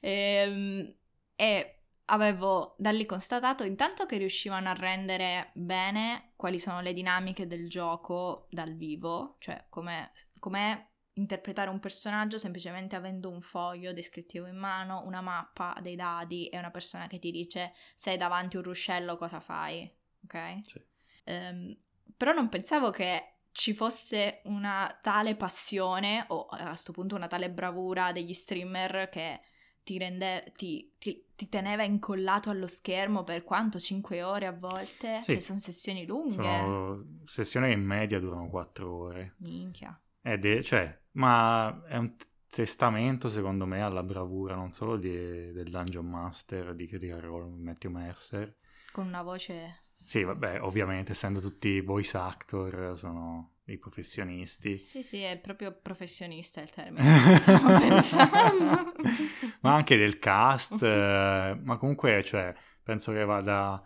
E, 0.00 0.96
e 1.36 1.81
avevo 2.12 2.74
da 2.78 2.90
lì 2.90 3.06
constatato 3.06 3.64
intanto 3.64 4.06
che 4.06 4.18
riuscivano 4.18 4.68
a 4.68 4.74
rendere 4.74 5.50
bene 5.54 6.32
quali 6.36 6.58
sono 6.58 6.80
le 6.80 6.92
dinamiche 6.92 7.46
del 7.46 7.68
gioco 7.68 8.46
dal 8.50 8.74
vivo, 8.74 9.36
cioè 9.38 9.66
come 9.68 10.12
interpretare 11.14 11.68
un 11.68 11.78
personaggio 11.80 12.38
semplicemente 12.38 12.96
avendo 12.96 13.28
un 13.28 13.40
foglio 13.40 13.92
descrittivo 13.92 14.46
in 14.46 14.56
mano, 14.56 15.02
una 15.04 15.20
mappa, 15.20 15.76
dei 15.80 15.96
dadi 15.96 16.48
e 16.48 16.58
una 16.58 16.70
persona 16.70 17.06
che 17.06 17.18
ti 17.18 17.30
dice 17.30 17.72
sei 17.94 18.16
davanti 18.16 18.56
a 18.56 18.60
un 18.60 18.66
ruscello 18.66 19.16
cosa 19.16 19.40
fai, 19.40 19.90
ok? 20.24 20.60
Sì. 20.62 20.82
Um, 21.24 21.76
però 22.16 22.32
non 22.32 22.48
pensavo 22.48 22.90
che 22.90 23.36
ci 23.52 23.74
fosse 23.74 24.40
una 24.44 24.98
tale 25.02 25.36
passione 25.36 26.24
o 26.28 26.46
a 26.46 26.68
questo 26.68 26.92
punto 26.92 27.14
una 27.14 27.26
tale 27.26 27.50
bravura 27.50 28.12
degli 28.12 28.32
streamer 28.32 29.08
che 29.10 29.40
ti, 29.82 29.98
rende, 29.98 30.52
ti, 30.56 30.94
ti, 30.98 31.31
ti, 31.42 31.48
teneva 31.48 31.82
incollato 31.82 32.50
allo 32.50 32.66
schermo 32.66 33.24
per 33.24 33.42
quanto? 33.44 33.78
5 33.78 34.22
ore 34.22 34.46
a 34.46 34.52
volte? 34.52 35.20
Sì. 35.22 35.32
Cioè, 35.32 35.40
sono 35.40 35.58
sessioni 35.58 36.06
lunghe. 36.06 36.34
Sono 36.34 37.04
sessioni 37.24 37.66
che 37.68 37.72
in 37.72 37.84
media 37.84 38.20
durano 38.20 38.48
4 38.48 38.92
ore. 38.92 39.34
Minchia. 39.38 39.98
È, 40.20 40.38
cioè, 40.62 41.00
ma 41.12 41.82
è 41.86 41.96
un 41.96 42.14
testamento, 42.48 43.28
secondo 43.28 43.66
me, 43.66 43.82
alla 43.82 44.02
bravura 44.02 44.54
non 44.54 44.72
solo 44.72 44.96
di, 44.96 45.52
del 45.52 45.70
Dungeon 45.70 46.06
Master 46.06 46.74
di 46.74 46.86
Critical 46.86 47.20
Role, 47.20 47.50
Matthew 47.56 47.90
Mercer. 47.90 48.56
Con 48.92 49.06
una 49.06 49.22
voce... 49.22 49.84
Sì, 50.04 50.24
vabbè, 50.24 50.60
ovviamente, 50.60 51.12
essendo 51.12 51.40
tutti 51.40 51.80
voice 51.80 52.16
actor, 52.16 52.98
sono 52.98 53.51
dei 53.64 53.78
professionisti. 53.78 54.76
Sì, 54.76 55.02
sì, 55.02 55.20
è 55.20 55.38
proprio 55.38 55.72
professionista 55.72 56.60
il 56.60 56.70
termine, 56.70 57.36
stavo 57.38 57.78
pensando. 57.78 58.92
ma 59.60 59.74
anche 59.74 59.96
del 59.96 60.18
cast, 60.18 60.82
eh, 60.82 61.58
ma 61.62 61.76
comunque, 61.76 62.24
cioè, 62.24 62.54
penso 62.82 63.12
che 63.12 63.24
vada, 63.24 63.82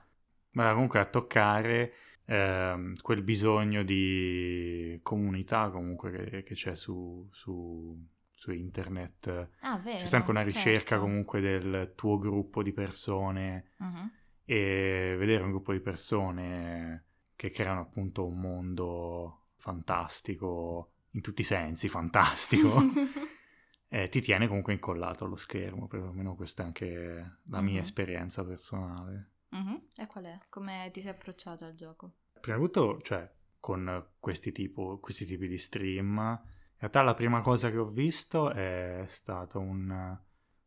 vada 0.53 0.73
comunque 0.73 0.99
a 0.99 1.05
toccare 1.05 1.93
eh, 2.25 2.93
quel 3.01 3.23
bisogno 3.23 3.83
di 3.83 4.99
comunità 5.03 5.71
comunque 5.71 6.11
che, 6.11 6.43
che 6.43 6.55
c'è 6.55 6.75
su, 6.75 7.29
su, 7.31 7.97
su 8.33 8.53
internet. 8.53 9.49
Ah, 9.61 9.79
vero, 9.79 9.99
c'è 9.99 10.07
sempre 10.07 10.31
una 10.31 10.43
ricerca 10.43 10.91
certo. 10.91 11.05
comunque 11.05 11.41
del 11.41 11.93
tuo 11.95 12.19
gruppo 12.19 12.63
di 12.63 12.73
persone 12.73 13.73
uh-huh. 13.79 14.11
e 14.45 15.17
vedere 15.19 15.43
un 15.43 15.51
gruppo 15.51 15.73
di 15.73 15.81
persone 15.81 17.05
che 17.37 17.51
creano 17.51 17.83
appunto 17.83 18.27
un 18.27 18.41
mondo 18.41 19.41
fantastico, 19.67 20.93
in 21.11 21.23
tutti 21.23 21.41
i 21.41 21.45
sensi, 21.45 21.89
fantastico, 21.89 22.79
eh, 23.89 24.09
ti 24.09 24.21
tiene 24.21 24.47
comunque 24.47 24.73
incollato 24.75 25.25
allo 25.25 25.35
schermo, 25.35 25.89
perlomeno 25.89 26.37
questa 26.37 26.63
è 26.63 26.67
anche 26.67 27.39
la 27.49 27.61
mia 27.61 27.73
mm-hmm. 27.73 27.83
esperienza 27.83 28.45
personale. 28.45 29.33
Mm-hmm. 29.57 29.75
E 29.97 30.07
qual 30.07 30.25
è? 30.25 30.39
Come 30.49 30.89
ti 30.93 31.01
sei 31.01 31.11
approcciato 31.11 31.65
al 31.65 31.75
gioco? 31.75 32.13
Prima 32.41 32.59
di 32.59 32.63
tutto, 32.65 33.01
cioè, 33.03 33.29
con 33.59 34.07
questi, 34.21 34.53
tipo, 34.53 35.01
questi 35.01 35.25
tipi 35.25 35.49
di 35.49 35.59
stream, 35.59 36.17
In 36.17 36.79
realtà 36.79 37.03
la 37.03 37.15
prima 37.15 37.41
cosa 37.41 37.69
che 37.69 37.79
ho 37.79 37.89
visto 37.89 38.53
è 38.53 39.05
stata 39.09 39.59
un, 39.59 40.17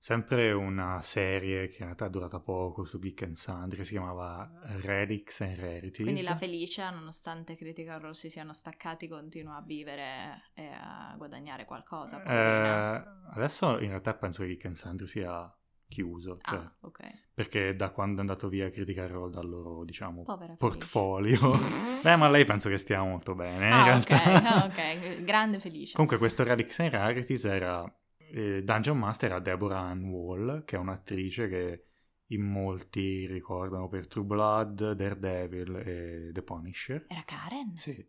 sempre 0.01 0.53
una 0.53 1.01
serie 1.01 1.67
che 1.67 1.79
in 1.79 1.85
realtà 1.85 2.05
è 2.05 2.09
durata 2.09 2.39
poco 2.39 2.85
su 2.85 2.99
Geek 2.99 3.23
and 3.23 3.35
Sundry 3.35 3.77
che 3.77 3.83
si 3.83 3.91
chiamava 3.91 4.49
Relics 4.81 5.41
and 5.41 5.57
Rarities. 5.59 6.03
Quindi 6.03 6.21
la 6.23 6.37
Felicia, 6.37 6.89
nonostante 6.89 7.55
Critical 7.57 7.99
Role 7.99 8.13
si 8.13 8.29
siano 8.29 8.53
staccati, 8.53 9.07
continua 9.09 9.57
a 9.57 9.61
vivere 9.61 10.51
e 10.53 10.67
a 10.71 11.13
guadagnare 11.17 11.65
qualcosa. 11.65 12.23
Eh, 12.23 13.03
adesso 13.33 13.77
in 13.79 13.89
realtà 13.89 14.13
penso 14.13 14.41
che 14.43 14.49
Geek 14.49 14.65
and 14.65 14.75
Sundry 14.75 15.05
sia 15.07 15.53
chiuso, 15.89 16.37
Ah, 16.43 16.49
cioè, 16.51 16.69
ok. 16.81 17.03
perché 17.33 17.75
da 17.75 17.89
quando 17.89 18.17
è 18.17 18.19
andato 18.19 18.47
via 18.47 18.69
Critical 18.69 19.07
Role 19.07 19.31
dal 19.31 19.49
loro, 19.49 19.83
diciamo, 19.83 20.21
Povera 20.21 20.53
portfolio. 20.55 21.39
Beh, 22.03 22.15
ma 22.15 22.29
lei 22.29 22.45
penso 22.45 22.69
che 22.69 22.77
stia 22.77 23.01
molto 23.03 23.33
bene, 23.35 23.65
in 23.67 23.73
Ah, 23.73 23.83
realtà. 23.85 24.15
ok, 24.15 24.25
ah, 24.45 24.65
ok, 24.65 25.23
grande 25.23 25.59
Felicia. 25.59 25.93
Comunque 25.95 26.17
questo 26.19 26.43
Relics 26.43 26.79
and 26.79 26.91
Rarities 26.91 27.43
era... 27.45 27.91
eh, 28.31 28.63
Dungeon 28.63 28.97
Master 28.97 29.31
era 29.31 29.39
Deborah 29.39 29.79
Ann 29.79 30.03
Wall, 30.05 30.63
che 30.65 30.75
è 30.75 30.79
un'attrice 30.79 31.47
che 31.47 31.83
in 32.27 32.41
molti 32.43 33.25
ricordano 33.25 33.87
per 33.87 34.07
True 34.07 34.23
Blood, 34.23 34.91
Daredevil 34.91 35.75
e 35.85 36.29
The 36.31 36.41
Punisher. 36.41 37.05
Era 37.07 37.23
Karen? 37.25 37.75
Sì. 37.77 37.93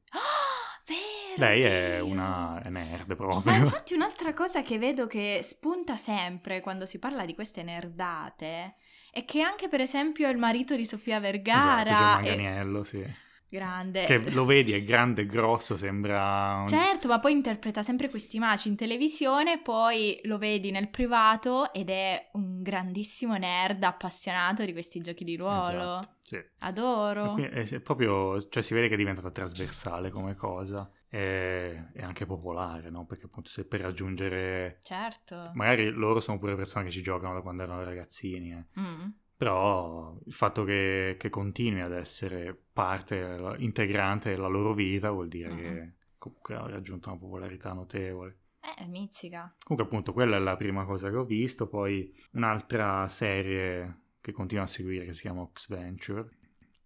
Vero! 0.86 1.36
Lei 1.36 1.62
è 1.62 2.00
una 2.00 2.60
è 2.62 2.68
nerd 2.70 3.08
Ma 3.08 3.14
proprio. 3.14 3.52
infatti 3.54 3.94
un'altra 3.94 4.34
cosa 4.34 4.62
che 4.62 4.78
vedo 4.78 5.06
che 5.06 5.40
spunta 5.42 5.96
sempre 5.96 6.60
quando 6.60 6.86
si 6.86 6.98
parla 6.98 7.24
di 7.24 7.34
queste 7.34 7.62
nerdate 7.62 8.74
è 9.12 9.24
che 9.24 9.40
anche 9.40 9.68
per 9.68 9.80
esempio 9.80 10.28
il 10.28 10.38
marito 10.38 10.74
di 10.74 10.84
Sofia 10.84 11.18
Esatto, 11.18 11.32
Vergara 11.32 11.84
Gian 11.84 12.24
è 12.24 12.28
Manganiello, 12.28 12.82
sì. 12.84 13.04
Grande. 13.50 14.04
Che 14.04 14.30
lo 14.30 14.44
vedi, 14.44 14.72
è 14.72 14.82
grande 14.82 15.22
e 15.22 15.26
grosso, 15.26 15.76
sembra... 15.76 16.64
Certo, 16.66 17.08
ma 17.08 17.18
poi 17.18 17.32
interpreta 17.32 17.82
sempre 17.82 18.08
questi 18.08 18.38
maci 18.38 18.68
in 18.68 18.76
televisione, 18.76 19.60
poi 19.60 20.20
lo 20.24 20.38
vedi 20.38 20.70
nel 20.70 20.88
privato 20.88 21.72
ed 21.72 21.90
è 21.90 22.30
un 22.32 22.62
grandissimo 22.62 23.36
nerd 23.36 23.82
appassionato 23.82 24.64
di 24.64 24.72
questi 24.72 25.00
giochi 25.00 25.24
di 25.24 25.36
ruolo. 25.36 25.98
Esatto, 25.98 26.16
sì. 26.22 26.42
Adoro. 26.60 27.36
È- 27.36 27.80
proprio, 27.80 28.40
cioè 28.48 28.62
si 28.62 28.74
vede 28.74 28.88
che 28.88 28.94
è 28.94 28.98
diventata 28.98 29.30
trasversale 29.30 30.10
come 30.10 30.34
cosa 30.34 30.90
e, 31.08 31.88
e 31.92 32.02
anche 32.02 32.24
popolare, 32.24 32.88
no? 32.90 33.04
Perché 33.04 33.26
appunto 33.26 33.50
se 33.50 33.66
per 33.66 33.80
raggiungere... 33.80 34.78
Certo. 34.82 35.50
Magari 35.54 35.90
loro 35.90 36.20
sono 36.20 36.38
pure 36.38 36.54
persone 36.54 36.84
che 36.84 36.90
ci 36.90 37.02
giocano 37.02 37.34
da 37.34 37.40
quando 37.40 37.64
erano 37.64 37.82
ragazzini, 37.82 38.52
eh. 38.52 38.80
Mm. 38.80 39.08
Però 39.40 40.14
il 40.26 40.34
fatto 40.34 40.64
che, 40.64 41.16
che 41.18 41.30
continui 41.30 41.80
ad 41.80 41.92
essere 41.94 42.54
parte 42.74 43.54
integrante 43.56 44.28
della 44.28 44.48
loro 44.48 44.74
vita 44.74 45.10
vuol 45.10 45.28
dire 45.28 45.48
Mhm. 45.48 45.56
che 45.56 45.92
comunque 46.18 46.54
ha 46.56 46.68
raggiunto 46.68 47.08
una 47.08 47.18
popolarità 47.18 47.72
notevole. 47.72 48.36
Eh, 48.78 48.84
mizzica. 48.86 49.56
Comunque 49.64 49.86
appunto 49.90 50.12
quella 50.12 50.36
è 50.36 50.40
la 50.40 50.56
prima 50.56 50.84
cosa 50.84 51.08
che 51.08 51.16
ho 51.16 51.24
visto, 51.24 51.66
poi 51.68 52.12
un'altra 52.32 53.08
serie 53.08 54.00
che 54.20 54.32
continuo 54.32 54.64
a 54.64 54.66
seguire 54.66 55.06
che 55.06 55.14
si 55.14 55.22
chiama 55.22 55.40
Ox 55.40 55.70
Venture 55.70 56.28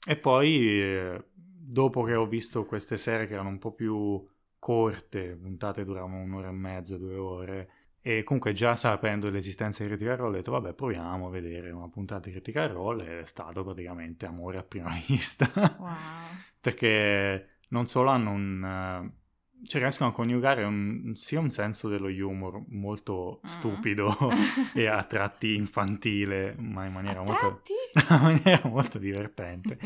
e 0.07 0.17
poi 0.17 0.81
eh, 0.81 1.25
dopo 1.35 2.05
che 2.05 2.15
ho 2.15 2.29
visto 2.29 2.65
queste 2.67 2.97
serie 2.99 3.27
che 3.27 3.33
erano 3.33 3.49
un 3.49 3.59
po' 3.59 3.73
più 3.75 4.25
corte, 4.61 5.35
puntate 5.37 5.85
duravano 5.85 6.23
un'ora 6.23 6.51
e 6.51 6.53
mezza, 6.53 6.97
due 6.97 7.17
ore 7.17 7.69
e 8.07 8.23
comunque 8.23 8.53
già 8.53 8.77
sapendo 8.77 9.31
dell'esistenza 9.31 9.83
di 9.83 9.89
Critical 9.89 10.17
Role 10.19 10.29
ho 10.35 10.37
detto 10.37 10.51
vabbè 10.51 10.75
proviamo 10.75 11.27
a 11.27 11.31
vedere 11.31 11.71
una 11.71 11.89
puntata 11.89 12.27
di 12.27 12.33
Critical 12.33 12.69
Role 12.69 13.21
è 13.21 13.25
stato 13.25 13.65
praticamente 13.65 14.27
amore 14.27 14.59
a 14.59 14.63
prima 14.63 14.91
vista 15.09 15.51
Wow. 15.79 15.89
perché 16.61 17.59
non 17.69 17.87
solo 17.87 18.11
hanno 18.11 18.31
un... 18.31 19.11
cioè 19.63 19.81
riescono 19.81 20.11
a 20.11 20.13
coniugare 20.13 20.65
un- 20.65 21.13
sia 21.15 21.41
un 21.41 21.49
senso 21.51 21.89
dello 21.89 22.09
humor 22.09 22.63
molto 22.69 23.41
Mm. 23.43 23.47
stupido 23.49 24.15
e 24.75 24.87
a 24.87 25.03
tratti 25.05 25.55
infantile, 25.55 26.55
ma 26.59 26.85
in 26.85 26.93
maniera, 26.93 27.23
molto, 27.23 27.63
in 28.11 28.21
maniera 28.21 28.69
molto 28.69 28.99
divertente, 28.99 29.79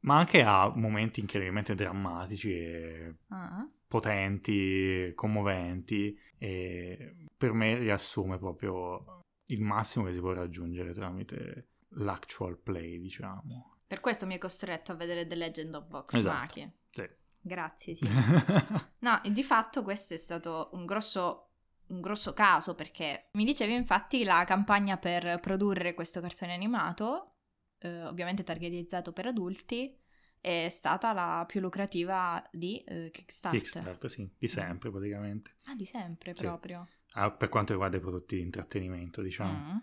ma 0.00 0.18
anche 0.18 0.42
a 0.42 0.72
momenti 0.74 1.18
incredibilmente 1.20 1.74
drammatici 1.74 2.50
e 2.52 3.14
Ah. 3.28 3.66
potenti, 3.88 5.12
commoventi 5.14 6.16
e 6.38 7.16
per 7.36 7.52
me 7.52 7.76
riassume 7.78 8.38
proprio 8.38 9.22
il 9.46 9.60
massimo 9.60 10.04
che 10.04 10.14
si 10.14 10.20
può 10.20 10.32
raggiungere 10.32 10.92
tramite 10.92 11.68
l'actual 11.90 12.58
play, 12.58 12.98
diciamo. 12.98 13.78
Per 13.86 14.00
questo 14.00 14.26
mi 14.26 14.34
è 14.34 14.38
costretto 14.38 14.92
a 14.92 14.94
vedere 14.96 15.26
The 15.26 15.34
Legend 15.34 15.74
of 15.74 15.88
Vox 15.88 16.14
Esatto. 16.14 16.36
Machina. 16.36 16.72
Sì. 16.90 17.08
Grazie, 17.40 17.94
sì. 17.94 18.08
No, 19.00 19.20
di 19.24 19.42
fatto 19.44 19.82
questo 19.82 20.14
è 20.14 20.16
stato 20.16 20.70
un 20.72 20.84
grosso, 20.84 21.50
un 21.88 22.00
grosso 22.00 22.32
caso 22.32 22.74
perché 22.74 23.28
mi 23.34 23.44
dicevi 23.44 23.72
infatti 23.72 24.24
la 24.24 24.42
campagna 24.44 24.96
per 24.96 25.38
produrre 25.38 25.94
questo 25.94 26.20
cartone 26.20 26.52
animato, 26.54 27.34
eh, 27.78 28.02
ovviamente 28.02 28.42
targetizzato 28.42 29.12
per 29.12 29.26
adulti, 29.26 29.96
è 30.40 30.68
stata 30.70 31.12
la 31.12 31.44
più 31.46 31.60
lucrativa 31.60 32.42
di 32.52 32.78
eh, 32.84 33.10
Kickstarter. 33.12 33.60
Kickstarter, 33.60 34.10
sì, 34.10 34.28
di 34.38 34.48
sempre 34.48 34.90
praticamente. 34.90 35.52
Ah, 35.64 35.74
di 35.74 35.84
sempre 35.84 36.34
Sì. 36.34 36.42
proprio. 36.42 36.86
Ah, 37.12 37.30
per 37.30 37.48
quanto 37.48 37.72
riguarda 37.72 37.96
i 37.96 38.00
prodotti 38.00 38.36
di 38.36 38.42
intrattenimento, 38.42 39.22
diciamo. 39.22 39.74
Mm. 39.74 39.76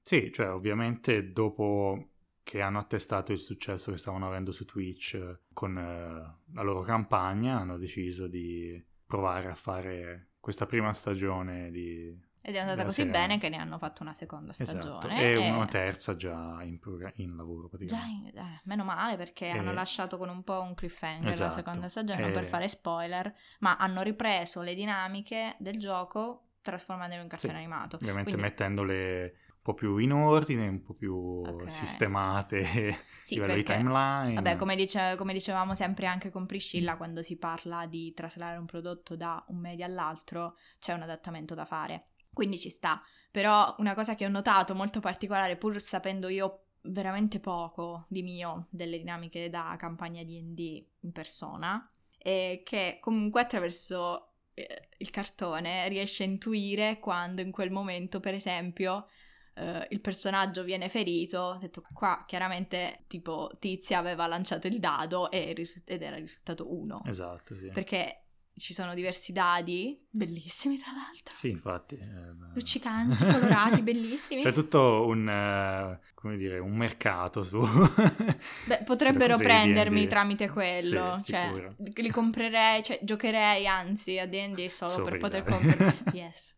Sì, 0.00 0.30
cioè 0.32 0.50
ovviamente 0.50 1.32
dopo 1.32 2.10
che 2.42 2.60
hanno 2.60 2.78
attestato 2.78 3.32
il 3.32 3.38
successo 3.38 3.90
che 3.90 3.96
stavano 3.96 4.26
avendo 4.26 4.52
su 4.52 4.66
Twitch 4.66 5.14
eh, 5.14 5.40
con 5.52 5.78
eh, 5.78 6.40
la 6.52 6.62
loro 6.62 6.82
campagna, 6.82 7.58
hanno 7.58 7.78
deciso 7.78 8.26
di 8.26 8.80
provare 9.06 9.48
a 9.48 9.54
fare 9.54 10.32
questa 10.40 10.66
prima 10.66 10.92
stagione 10.92 11.70
di... 11.70 12.23
Ed 12.46 12.54
è 12.56 12.58
andata 12.58 12.74
della 12.76 12.84
così 12.88 13.02
serie. 13.02 13.10
bene 13.12 13.38
che 13.38 13.48
ne 13.48 13.56
hanno 13.56 13.78
fatto 13.78 14.02
una 14.02 14.12
seconda 14.12 14.52
Esatto, 14.52 14.78
stagione. 15.00 15.18
e 15.32 15.50
una 15.50 15.64
terza 15.64 16.14
già 16.14 16.62
in, 16.62 16.78
progra- 16.78 17.10
in 17.16 17.36
lavoro 17.36 17.70
Già, 17.86 18.04
in- 18.04 18.26
eh, 18.34 18.60
meno 18.64 18.84
male 18.84 19.16
perché 19.16 19.46
E- 19.46 19.50
hanno 19.58 19.72
lasciato 19.72 20.18
con 20.18 20.28
un 20.28 20.42
po' 20.44 20.60
un 20.60 20.74
cliffhanger 20.74 21.30
Esatto. 21.30 21.48
la 21.48 21.54
seconda 21.56 21.88
stagione, 21.88 22.20
non 22.20 22.30
E- 22.30 22.32
per 22.34 22.44
fare 22.44 22.68
spoiler, 22.68 23.34
ma 23.60 23.76
hanno 23.78 24.02
ripreso 24.02 24.60
le 24.60 24.74
dinamiche 24.74 25.56
del 25.58 25.78
gioco 25.78 26.50
trasformandolo 26.60 27.22
in 27.22 27.28
cartone 27.28 27.52
Sì, 27.54 27.58
animato. 27.58 27.96
Ovviamente 27.96 28.30
Quindi- 28.32 28.48
mettendole 28.48 29.22
un 29.48 29.62
po' 29.62 29.72
più 29.74 29.96
in 29.96 30.12
ordine, 30.12 30.68
un 30.68 30.82
po' 30.82 30.92
più 30.92 31.14
Ok. 31.16 31.70
sistemate 31.72 32.62
Sì, 33.22 33.36
a 33.36 33.40
livello 33.40 33.54
di 33.54 33.62
perché- 33.62 33.80
timeline. 33.82 34.34
Vabbè, 34.34 34.56
come, 34.56 34.76
dice- 34.76 35.14
come 35.16 35.32
dicevamo 35.32 35.74
sempre 35.74 36.06
anche 36.06 36.28
con 36.30 36.44
Priscilla, 36.44 36.96
quando 36.98 37.22
si 37.22 37.38
parla 37.38 37.86
di 37.86 38.12
traslare 38.12 38.58
un 38.58 38.66
prodotto 38.66 39.16
da 39.16 39.42
un 39.48 39.58
media 39.60 39.86
all'altro, 39.86 40.56
c'è 40.78 40.92
un 40.92 41.00
adattamento 41.02 41.54
da 41.54 41.64
fare. 41.64 42.08
Quindi 42.34 42.58
ci 42.58 42.68
sta. 42.68 43.02
Però 43.30 43.74
una 43.78 43.94
cosa 43.94 44.14
che 44.14 44.26
ho 44.26 44.28
notato 44.28 44.74
molto 44.74 45.00
particolare, 45.00 45.56
pur 45.56 45.80
sapendo 45.80 46.28
io 46.28 46.66
veramente 46.82 47.40
poco 47.40 48.04
di 48.08 48.22
mio 48.22 48.66
delle 48.70 48.98
dinamiche 48.98 49.48
da 49.48 49.74
campagna 49.78 50.22
D&D 50.22 50.86
in 51.00 51.12
persona, 51.12 51.90
è 52.18 52.62
che 52.64 52.98
comunque 53.00 53.40
attraverso 53.40 54.34
eh, 54.54 54.88
il 54.98 55.10
cartone 55.10 55.88
riesce 55.88 56.22
a 56.22 56.26
intuire 56.26 56.98
quando 56.98 57.40
in 57.40 57.50
quel 57.50 57.70
momento, 57.70 58.20
per 58.20 58.34
esempio, 58.34 59.06
eh, 59.54 59.86
il 59.90 60.00
personaggio 60.00 60.62
viene 60.62 60.88
ferito, 60.88 61.38
ho 61.38 61.56
detto 61.58 61.82
qua 61.92 62.24
chiaramente 62.26 63.04
tipo 63.06 63.50
Tizia 63.58 63.98
aveva 63.98 64.26
lanciato 64.26 64.66
il 64.66 64.78
dado 64.78 65.30
e 65.30 65.54
ed 65.84 66.02
era 66.02 66.16
risultato 66.16 66.72
1, 66.72 67.02
Esatto, 67.06 67.54
sì. 67.54 67.68
perché 67.68 68.23
ci 68.56 68.72
sono 68.72 68.94
diversi 68.94 69.32
dadi, 69.32 70.00
bellissimi 70.08 70.78
tra 70.78 70.92
l'altro, 70.92 71.34
Sì, 71.34 71.48
infatti. 71.50 71.96
eh, 71.96 72.54
luccicanti, 72.54 73.24
colorati, 73.26 73.82
bellissimi. 73.82 74.42
C'è 74.42 74.52
tutto 74.52 75.04
un, 75.06 75.28
eh, 75.28 76.00
come 76.14 76.36
dire, 76.36 76.58
un 76.58 76.76
mercato 76.76 77.42
su... 77.42 77.60
Beh, 78.66 78.82
potrebbero 78.84 79.36
prendermi 79.36 80.02
D&D. 80.02 80.08
tramite 80.08 80.48
quello, 80.48 81.18
Sì, 81.20 81.32
cioè 81.32 81.74
li 81.76 82.10
comprerei, 82.10 82.82
cioè 82.82 83.00
giocherei 83.02 83.66
anzi 83.66 84.18
a 84.18 84.26
D&D 84.26 84.66
solo, 84.66 84.90
Solo 84.90 85.04
per 85.04 85.18
poter 85.18 85.44
comprare. 85.44 85.98
Yes. 86.14 86.56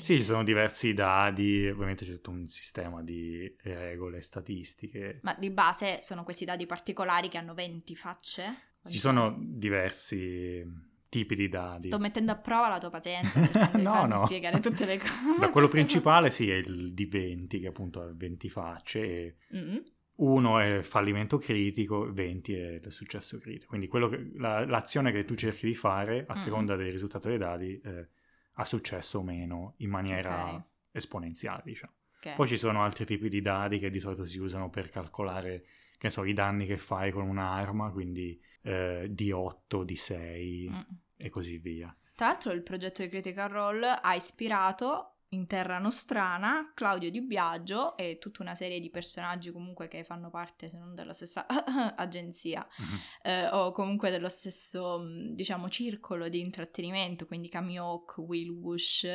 Sì, 0.00 0.16
ci 0.16 0.22
sono 0.22 0.42
diversi 0.42 0.94
dadi, 0.94 1.68
ovviamente 1.68 2.06
c'è 2.06 2.12
tutto 2.12 2.30
un 2.30 2.46
sistema 2.46 3.02
di 3.02 3.54
regole, 3.62 4.22
statistiche. 4.22 5.20
Ma 5.22 5.34
di 5.38 5.50
base 5.50 5.98
sono 6.02 6.24
questi 6.24 6.46
dadi 6.46 6.64
particolari 6.64 7.28
che 7.28 7.36
hanno 7.36 7.52
20 7.52 7.94
facce? 7.94 8.71
Ci 8.88 8.98
sono 8.98 9.36
diversi 9.38 10.64
tipi 11.08 11.34
di 11.34 11.48
dadi. 11.48 11.88
Sto 11.88 11.98
mettendo 11.98 12.32
a 12.32 12.36
prova 12.36 12.68
la 12.68 12.78
tua 12.78 12.90
pazienza 12.90 13.38
di 13.76 13.82
No, 13.82 14.06
no. 14.06 14.16
spiegare 14.24 14.60
tutte 14.60 14.84
le 14.86 14.96
cose. 14.98 15.12
Da 15.38 15.50
quello 15.50 15.68
principale 15.68 16.30
sì, 16.30 16.50
è 16.50 16.54
il 16.54 16.92
D20, 16.94 17.60
che 17.60 17.66
appunto 17.66 18.00
ha 18.00 18.10
20 18.12 18.48
facce, 18.48 19.00
e 19.00 19.36
Mm. 19.56 19.76
uno 20.16 20.58
è 20.58 20.80
fallimento 20.82 21.36
critico, 21.38 22.10
20 22.12 22.54
è 22.54 22.80
il 22.82 22.92
successo 22.92 23.38
critico. 23.38 23.66
Quindi 23.68 23.88
quello 23.88 24.08
che- 24.08 24.30
la- 24.36 24.64
l'azione 24.64 25.12
che 25.12 25.24
tu 25.24 25.34
cerchi 25.34 25.66
di 25.66 25.74
fare, 25.74 26.24
a 26.26 26.32
Mm. 26.32 26.36
seconda 26.42 26.76
del 26.76 26.90
risultato 26.90 27.28
dei 27.28 27.38
dadi, 27.38 27.78
eh, 27.84 28.08
ha 28.54 28.64
successo 28.64 29.18
o 29.18 29.22
meno 29.22 29.74
in 29.78 29.90
maniera 29.90 30.54
Ok. 30.54 30.62
esponenziale, 30.92 31.62
diciamo. 31.64 31.92
Ok. 32.24 32.34
Poi 32.36 32.46
ci 32.48 32.56
sono 32.56 32.82
altri 32.82 33.04
tipi 33.04 33.28
di 33.28 33.40
dadi 33.42 33.78
che 33.78 33.90
di 33.90 34.00
solito 34.00 34.24
si 34.24 34.38
usano 34.38 34.70
per 34.70 34.88
calcolare, 34.90 35.62
che 35.98 36.06
ne 36.06 36.10
so, 36.10 36.24
i 36.24 36.32
danni 36.32 36.66
che 36.66 36.76
fai 36.78 37.10
con 37.12 37.26
un'arma, 37.28 37.90
quindi 37.90 38.40
eh, 38.62 39.06
di 39.10 39.30
8, 39.32 39.84
di 39.84 39.96
6 39.96 40.68
Mm. 40.70 40.80
e 41.16 41.28
così 41.30 41.58
via. 41.58 41.94
Tra 42.14 42.26
l'altro 42.28 42.52
il 42.52 42.62
progetto 42.62 43.02
di 43.02 43.08
Critical 43.08 43.48
Role 43.48 43.88
ha 43.88 44.14
ispirato 44.14 45.08
in 45.32 45.46
Terra 45.46 45.78
Nostrana, 45.78 46.72
Claudio 46.74 47.10
Di 47.10 47.22
Biagio 47.22 47.96
e 47.96 48.18
tutta 48.18 48.42
una 48.42 48.54
serie 48.54 48.80
di 48.80 48.90
personaggi 48.90 49.50
comunque 49.50 49.88
che 49.88 50.04
fanno 50.04 50.28
parte, 50.28 50.68
se 50.68 50.76
non 50.76 50.94
della 50.94 51.14
stessa 51.14 51.46
agenzia, 51.96 52.66
Mhm. 52.78 52.98
eh, 53.22 53.48
o 53.48 53.72
comunque 53.72 54.10
dello 54.10 54.28
stesso, 54.28 54.98
mh, 54.98 55.32
diciamo, 55.34 55.70
circolo 55.70 56.28
di 56.28 56.38
intrattenimento, 56.40 57.24
quindi 57.26 57.48
Kamiook, 57.48 58.16
Will 58.18 58.50
Wush, 58.50 59.06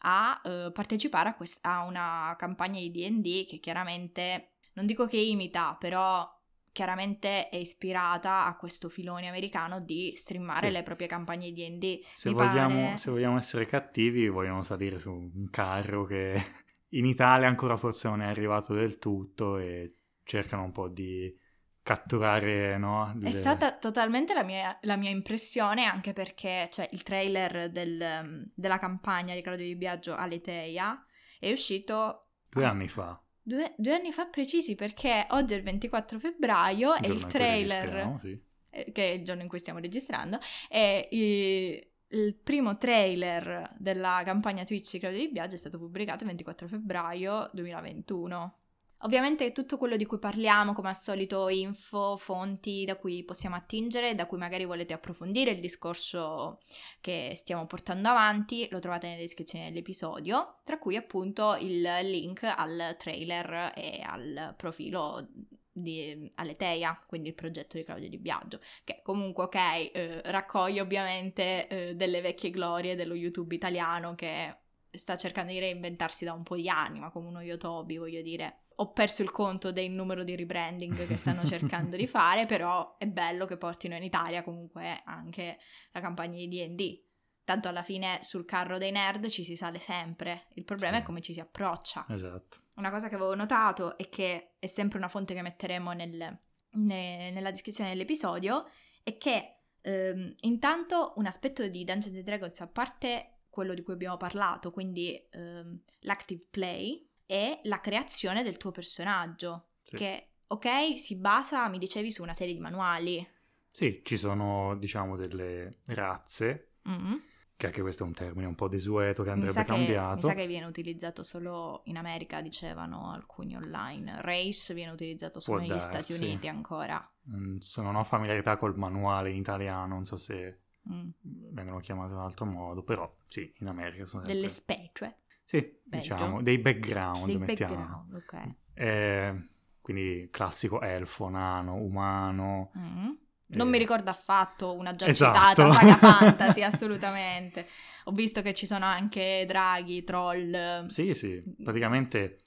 a 0.00 0.40
eh, 0.44 0.70
partecipare 0.72 1.28
a, 1.28 1.34
quest- 1.36 1.64
a 1.64 1.84
una 1.84 2.34
campagna 2.36 2.80
di 2.80 2.90
D&D 2.90 3.46
che 3.46 3.58
chiaramente, 3.60 4.54
non 4.72 4.84
dico 4.84 5.06
che 5.06 5.18
imita, 5.18 5.76
però 5.78 6.28
chiaramente 6.72 7.48
è 7.48 7.56
ispirata 7.56 8.46
a 8.46 8.56
questo 8.56 8.88
filone 8.88 9.28
americano 9.28 9.80
di 9.80 10.12
streamare 10.16 10.68
Sì. 10.68 10.72
le 10.72 10.82
proprie 10.82 11.06
campagne 11.06 11.50
di 11.52 11.76
D&D. 11.78 12.00
Se 12.12 12.30
vogliamo, 12.30 12.82
pare- 12.84 12.96
se 12.96 13.10
vogliamo 13.10 13.38
essere 13.38 13.66
cattivi, 13.66 14.28
vogliono 14.28 14.62
salire 14.62 14.98
su 14.98 15.10
un 15.12 15.48
carro 15.50 16.04
che 16.04 16.34
in 16.94 17.04
Italia 17.06 17.46
ancora 17.48 17.76
forse 17.76 18.08
non 18.08 18.22
è 18.22 18.26
arrivato 18.26 18.74
del 18.74 18.98
tutto 18.98 19.58
e 19.58 19.96
cercano 20.24 20.64
un 20.64 20.72
po' 20.72 20.88
di 20.88 21.34
catturare, 21.82 22.78
no? 22.78 23.10
È 23.10 23.16
le- 23.18 23.30
stata 23.32 23.76
totalmente 23.76 24.34
la 24.34 24.44
mia, 24.44 24.78
la 24.82 24.96
mia 24.96 25.10
impressione, 25.10 25.84
anche 25.84 26.12
perché 26.12 26.68
cioè, 26.70 26.88
il 26.92 27.02
trailer 27.02 27.70
del- 27.70 28.50
della 28.54 28.78
campagna 28.78 29.34
di 29.34 29.42
Claudio 29.42 29.66
Di 29.66 29.76
Biagio 29.76 30.14
Aleteia 30.14 31.04
è 31.40 31.50
uscito 31.50 32.28
due 32.48 32.64
anni 32.64 32.86
fa. 32.88 33.20
Due, 33.42 33.74
due 33.76 33.94
anni 33.94 34.12
fa 34.12 34.26
precisi, 34.26 34.74
perché 34.74 35.26
oggi 35.30 35.54
è 35.54 35.56
il 35.56 35.62
24 35.62 36.18
febbraio 36.18 36.94
e 36.94 37.06
il 37.06 37.12
in 37.12 37.20
cui 37.20 37.30
trailer, 37.30 38.18
sì. 38.20 38.40
eh, 38.70 38.92
che 38.92 39.10
è 39.10 39.12
il 39.14 39.24
giorno 39.24 39.42
in 39.42 39.48
cui 39.48 39.58
stiamo 39.58 39.78
registrando, 39.78 40.38
è 40.68 41.08
i- 41.10 41.86
il 42.08 42.34
primo 42.34 42.76
trailer 42.76 43.74
della 43.78 44.20
campagna 44.24 44.64
Twitch 44.64 44.92
di 44.92 44.98
Claudio 44.98 45.20
Di 45.20 45.30
Biagio 45.30 45.54
è 45.54 45.58
stato 45.58 45.78
pubblicato 45.78 46.24
il 46.24 46.28
24 46.28 46.68
febbraio 46.68 47.48
2021. 47.54 48.58
Ovviamente 49.04 49.50
tutto 49.50 49.78
quello 49.78 49.96
di 49.96 50.06
cui 50.06 50.18
parliamo, 50.18 50.74
come 50.74 50.88
al 50.88 50.96
solito, 50.96 51.48
info, 51.48 52.16
fonti 52.16 52.84
da 52.84 52.94
cui 52.94 53.24
possiamo 53.24 53.56
attingere, 53.56 54.14
da 54.14 54.26
cui 54.26 54.38
magari 54.38 54.64
volete 54.64 54.92
approfondire 54.92 55.50
il 55.50 55.58
discorso 55.58 56.60
che 57.00 57.32
stiamo 57.34 57.66
portando 57.66 58.08
avanti, 58.08 58.68
lo 58.70 58.78
trovate 58.78 59.08
nelle 59.08 59.22
descrizioni 59.22 59.64
dell'episodio, 59.64 60.58
tra 60.62 60.78
cui 60.78 60.94
appunto 60.94 61.56
il 61.56 61.82
link 62.02 62.44
al 62.44 62.94
trailer 62.96 63.72
e 63.74 64.02
al 64.06 64.54
profilo 64.56 65.26
di 65.72 66.30
Aleteia, 66.36 66.96
quindi 67.06 67.28
il 67.28 67.34
progetto 67.34 67.76
di 67.76 67.82
Claudio 67.82 68.08
Di 68.08 68.18
Biagio, 68.18 68.60
che 68.84 69.00
comunque, 69.02 69.44
ok, 69.44 69.54
eh, 69.56 70.22
raccoglie 70.26 70.80
ovviamente 70.80 71.66
eh, 71.66 71.94
delle 71.96 72.20
vecchie 72.20 72.50
glorie 72.50 72.94
dello 72.94 73.14
YouTube 73.14 73.52
italiano 73.52 74.14
che 74.14 74.58
sta 74.92 75.16
cercando 75.16 75.50
di 75.50 75.58
reinventarsi 75.58 76.24
da 76.24 76.34
un 76.34 76.44
po' 76.44 76.54
di 76.54 76.68
anni, 76.68 77.00
ma 77.00 77.10
come 77.10 77.26
uno 77.26 77.40
Yotobi, 77.40 77.96
voglio 77.96 78.22
dire. 78.22 78.58
Ho 78.76 78.92
perso 78.92 79.22
il 79.22 79.30
conto 79.30 79.70
del 79.72 79.90
numero 79.90 80.24
di 80.24 80.34
rebranding 80.36 81.06
che 81.06 81.16
stanno 81.16 81.44
cercando 81.44 81.96
di 81.96 82.06
fare, 82.06 82.46
però 82.46 82.96
è 82.98 83.06
bello 83.06 83.44
che 83.46 83.56
portino 83.56 83.94
in 83.96 84.02
Italia 84.02 84.42
comunque 84.42 85.02
anche 85.04 85.58
la 85.92 86.00
campagna 86.00 86.36
di 86.36 86.48
D&D. 86.48 87.02
Tanto 87.44 87.68
alla 87.68 87.82
fine 87.82 88.20
sul 88.22 88.44
carro 88.44 88.78
dei 88.78 88.92
nerd 88.92 89.28
ci 89.28 89.42
si 89.44 89.56
sale 89.56 89.78
sempre, 89.80 90.46
il 90.54 90.64
problema 90.64 90.96
Sì. 90.96 91.02
è 91.02 91.04
come 91.04 91.20
ci 91.20 91.32
si 91.32 91.40
approccia. 91.40 92.06
Esatto. 92.08 92.58
Una 92.74 92.90
cosa 92.90 93.08
che 93.08 93.16
avevo 93.16 93.34
notato 93.34 93.98
e 93.98 94.08
che 94.08 94.54
è 94.58 94.66
sempre 94.66 94.98
una 94.98 95.08
fonte 95.08 95.34
che 95.34 95.42
metteremo 95.42 95.92
nel- 95.92 96.38
ne- 96.74 97.30
nella 97.32 97.50
descrizione 97.50 97.90
dell'episodio 97.90 98.64
è 99.02 99.16
che 99.18 99.56
ehm, 99.84 100.34
intanto 100.42 101.12
un 101.16 101.26
aspetto 101.26 101.66
di 101.66 101.82
Dungeons 101.84 102.14
and 102.16 102.24
Dragons, 102.24 102.60
a 102.60 102.68
parte 102.68 103.40
quello 103.50 103.74
di 103.74 103.82
cui 103.82 103.94
abbiamo 103.94 104.16
parlato, 104.16 104.70
quindi 104.70 105.12
ehm, 105.32 105.82
l'active 106.02 106.46
play, 106.48 107.10
è 107.32 107.60
la 107.64 107.80
creazione 107.80 108.42
del 108.42 108.56
tuo 108.56 108.70
personaggio, 108.70 109.68
Sì. 109.82 109.96
che 109.96 110.28
ok 110.48 110.96
si 110.98 111.16
basa, 111.16 111.68
mi 111.68 111.78
dicevi, 111.78 112.10
su 112.12 112.22
una 112.22 112.34
serie 112.34 112.54
di 112.54 112.60
manuali. 112.60 113.26
Sì, 113.70 114.02
ci 114.04 114.16
sono, 114.18 114.76
diciamo, 114.76 115.16
delle 115.16 115.78
razze, 115.86 116.68
Mm. 116.88 117.14
che 117.56 117.66
anche 117.66 117.80
questo 117.80 118.02
è 118.02 118.06
un 118.06 118.12
termine 118.12 118.46
un 118.46 118.54
po' 118.56 118.66
desueto 118.68 119.22
che 119.22 119.28
Mi 119.28 119.34
andrebbe 119.34 119.52
sa 119.54 119.62
che, 119.64 119.70
mi 119.72 119.78
cambiato. 119.78 120.26
sa 120.26 120.34
che 120.34 120.46
viene 120.48 120.66
utilizzato 120.66 121.22
solo 121.22 121.82
in 121.84 121.96
America, 121.96 122.40
dicevano 122.40 123.12
alcuni 123.12 123.56
online. 123.56 124.20
Race 124.20 124.74
viene 124.74 124.90
utilizzato 124.92 125.38
solo 125.40 125.58
Può 125.58 125.66
negli 125.68 125.78
darsi. 125.78 126.02
Stati 126.12 126.22
Uniti 126.22 126.48
ancora. 126.48 127.08
Mm, 127.30 127.58
Non 127.76 127.94
ho 127.96 128.04
familiarità 128.04 128.56
col 128.56 128.76
manuale 128.76 129.30
in 129.30 129.36
italiano, 129.36 129.86
non 129.94 130.04
so 130.04 130.16
se 130.16 130.58
Mm. 130.90 131.10
vengono 131.52 131.78
chiamate 131.78 132.10
in 132.12 132.18
un 132.18 132.24
altro 132.24 132.44
modo, 132.44 132.82
però 132.82 133.08
sì, 133.28 133.54
in 133.60 133.68
America 133.68 134.04
sono 134.04 134.24
sempre... 134.24 134.32
Delle 134.34 134.48
specie, 134.48 135.16
Sì, 135.44 135.80
Belgio. 135.84 136.14
diciamo, 136.14 136.42
dei 136.42 136.58
background, 136.58 137.26
dei 137.26 137.36
mettiamo. 137.38 137.74
background, 137.76 138.14
ok. 138.14 138.54
Eh, 138.74 139.48
quindi 139.80 140.28
classico 140.30 140.80
elfo, 140.80 141.28
nano, 141.28 141.74
umano. 141.74 142.70
Mm. 142.78 143.10
Non 143.54 143.66
eh, 143.66 143.70
mi 143.70 143.78
ricordo 143.78 144.08
affatto 144.08 144.74
una 144.74 144.92
già 144.92 145.06
Esatto. 145.06 145.62
citata 145.62 145.70
saga 145.70 145.94
fantasy, 146.20 146.62
assolutamente. 146.62 147.66
Ho 148.04 148.12
visto 148.12 148.40
che 148.40 148.54
ci 148.54 148.64
sono 148.66 148.86
anche 148.86 149.44
draghi, 149.46 150.04
troll. 150.04 150.86
Sì, 150.86 151.14
sì, 151.14 151.42
praticamente 151.62 152.38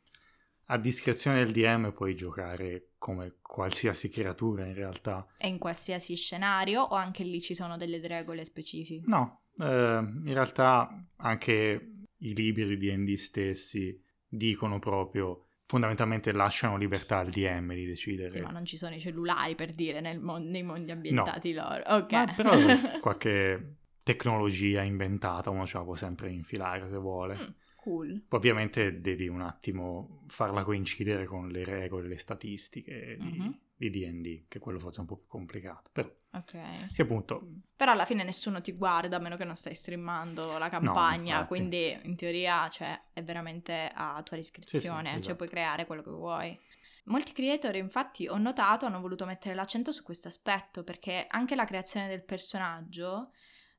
a 0.70 0.78
discrezione 0.78 1.44
del 1.44 1.52
DM 1.54 1.92
puoi 1.92 2.16
giocare 2.16 2.94
come 2.98 3.36
qualsiasi 3.42 4.10
creatura 4.10 4.66
in 4.66 4.74
realtà. 4.74 5.28
E 5.38 5.48
in 5.48 5.60
qualsiasi 5.60 6.16
scenario 6.16 6.82
o 6.82 6.96
anche 6.96 7.24
lì 7.24 7.40
ci 7.40 7.54
sono 7.54 7.78
delle 7.78 8.00
regole 8.08 8.44
specifiche? 8.44 9.06
No, 9.08 9.42
eh, 9.60 9.66
in 9.66 10.34
realtà 10.34 10.90
anche 11.18 11.95
i 12.28 12.36
libri 12.36 12.66
di 12.66 12.78
D&D 12.78 13.14
stessi 13.16 14.00
dicono 14.28 14.80
proprio, 14.80 15.46
fondamentalmente 15.66 16.32
lasciano 16.32 16.78
libertà 16.78 17.20
al 17.20 17.30
DM 17.30 17.74
di 17.74 17.86
decidere. 17.86 18.30
Sì, 18.30 18.40
ma 18.42 18.52
non 18.52 18.66
ci 18.66 18.78
sono 18.78 18.96
i 18.96 19.00
cellulari 19.00 19.56
per 19.56 19.72
dire 19.74 20.00
nel 20.02 20.20
mon- 20.20 20.50
nei 20.50 20.64
mondi 20.64 20.92
ambientati 20.92 21.54
loro. 21.54 21.84
Ok. 21.88 22.12
Ma 22.12 22.34
però 22.36 22.52
qualche 23.02 23.78
tecnologia 24.04 24.84
inventata 24.84 25.50
uno 25.50 25.66
ce 25.66 25.78
la 25.78 25.84
può 25.84 25.96
sempre 25.96 26.30
infilare 26.32 26.88
se 26.90 26.98
vuole. 26.98 27.36
Mm, 27.38 27.48
cool. 27.78 28.24
Poi 28.28 28.40
Ovviamente 28.40 29.02
devi 29.02 29.28
un 29.28 29.42
attimo 29.42 30.24
farla 30.28 30.64
coincidere 30.64 31.26
con 31.26 31.48
le 31.50 31.64
regole, 31.64 32.08
le 32.08 32.18
statistiche 32.18 33.18
di, 33.20 33.40
Mhm. 33.40 33.60
Di 33.78 33.90
D&D, 33.90 34.46
che 34.48 34.60
quello 34.60 34.80
forse 34.80 34.98
è 34.98 35.02
un 35.02 35.08
po' 35.08 35.18
più 35.18 35.28
complicato. 35.28 35.90
Però, 35.92 36.10
Ok. 36.32 36.90
sì, 36.92 37.02
appunto, 37.02 37.48
Però 37.76 37.92
alla 37.92 38.06
fine 38.06 38.24
nessuno 38.24 38.62
ti 38.62 38.72
guarda 38.72 39.18
a 39.18 39.20
meno 39.20 39.36
che 39.38 39.44
non 39.44 39.56
stai 39.56 39.76
streamando 39.76 40.58
la 40.58 40.70
campagna, 40.70 41.40
infatti. 41.40 41.48
quindi 41.48 42.00
in 42.04 42.16
teoria 42.16 42.70
cioè, 42.70 43.00
è 43.14 43.24
veramente 43.24 43.92
a 43.94 44.22
tua 44.24 44.38
discrezione, 44.38 45.10
cioè 45.10 45.18
esatto. 45.20 45.36
puoi 45.36 45.50
creare 45.50 45.86
quello 45.86 46.02
che 46.02 46.10
vuoi. 46.12 46.60
Molti 47.06 47.34
creator 47.34 47.76
infatti 47.76 48.28
ho 48.28 48.38
notato 48.38 48.86
hanno 48.88 49.00
voluto 49.00 49.26
mettere 49.26 49.54
l'accento 49.54 49.92
su 49.92 50.02
questo 50.02 50.28
aspetto 50.28 50.84
perché 50.84 51.28
anche 51.30 51.54
la 51.54 51.66
creazione 51.66 52.08
del 52.08 52.24
personaggio 52.24 53.30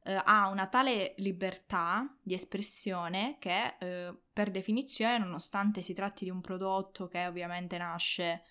eh, 0.04 0.20
ha 0.24 0.48
una 0.48 0.68
tale 0.68 1.14
libertà 1.16 2.08
di 2.22 2.34
espressione 2.34 3.36
che 3.40 3.74
eh, 3.80 4.16
per 4.32 4.52
definizione 4.52 5.18
nonostante 5.18 5.82
si 5.82 5.92
tratti 5.92 6.22
di 6.24 6.30
un 6.30 6.40
prodotto 6.40 7.08
che 7.08 7.26
ovviamente 7.26 7.76
nasce 7.78 8.42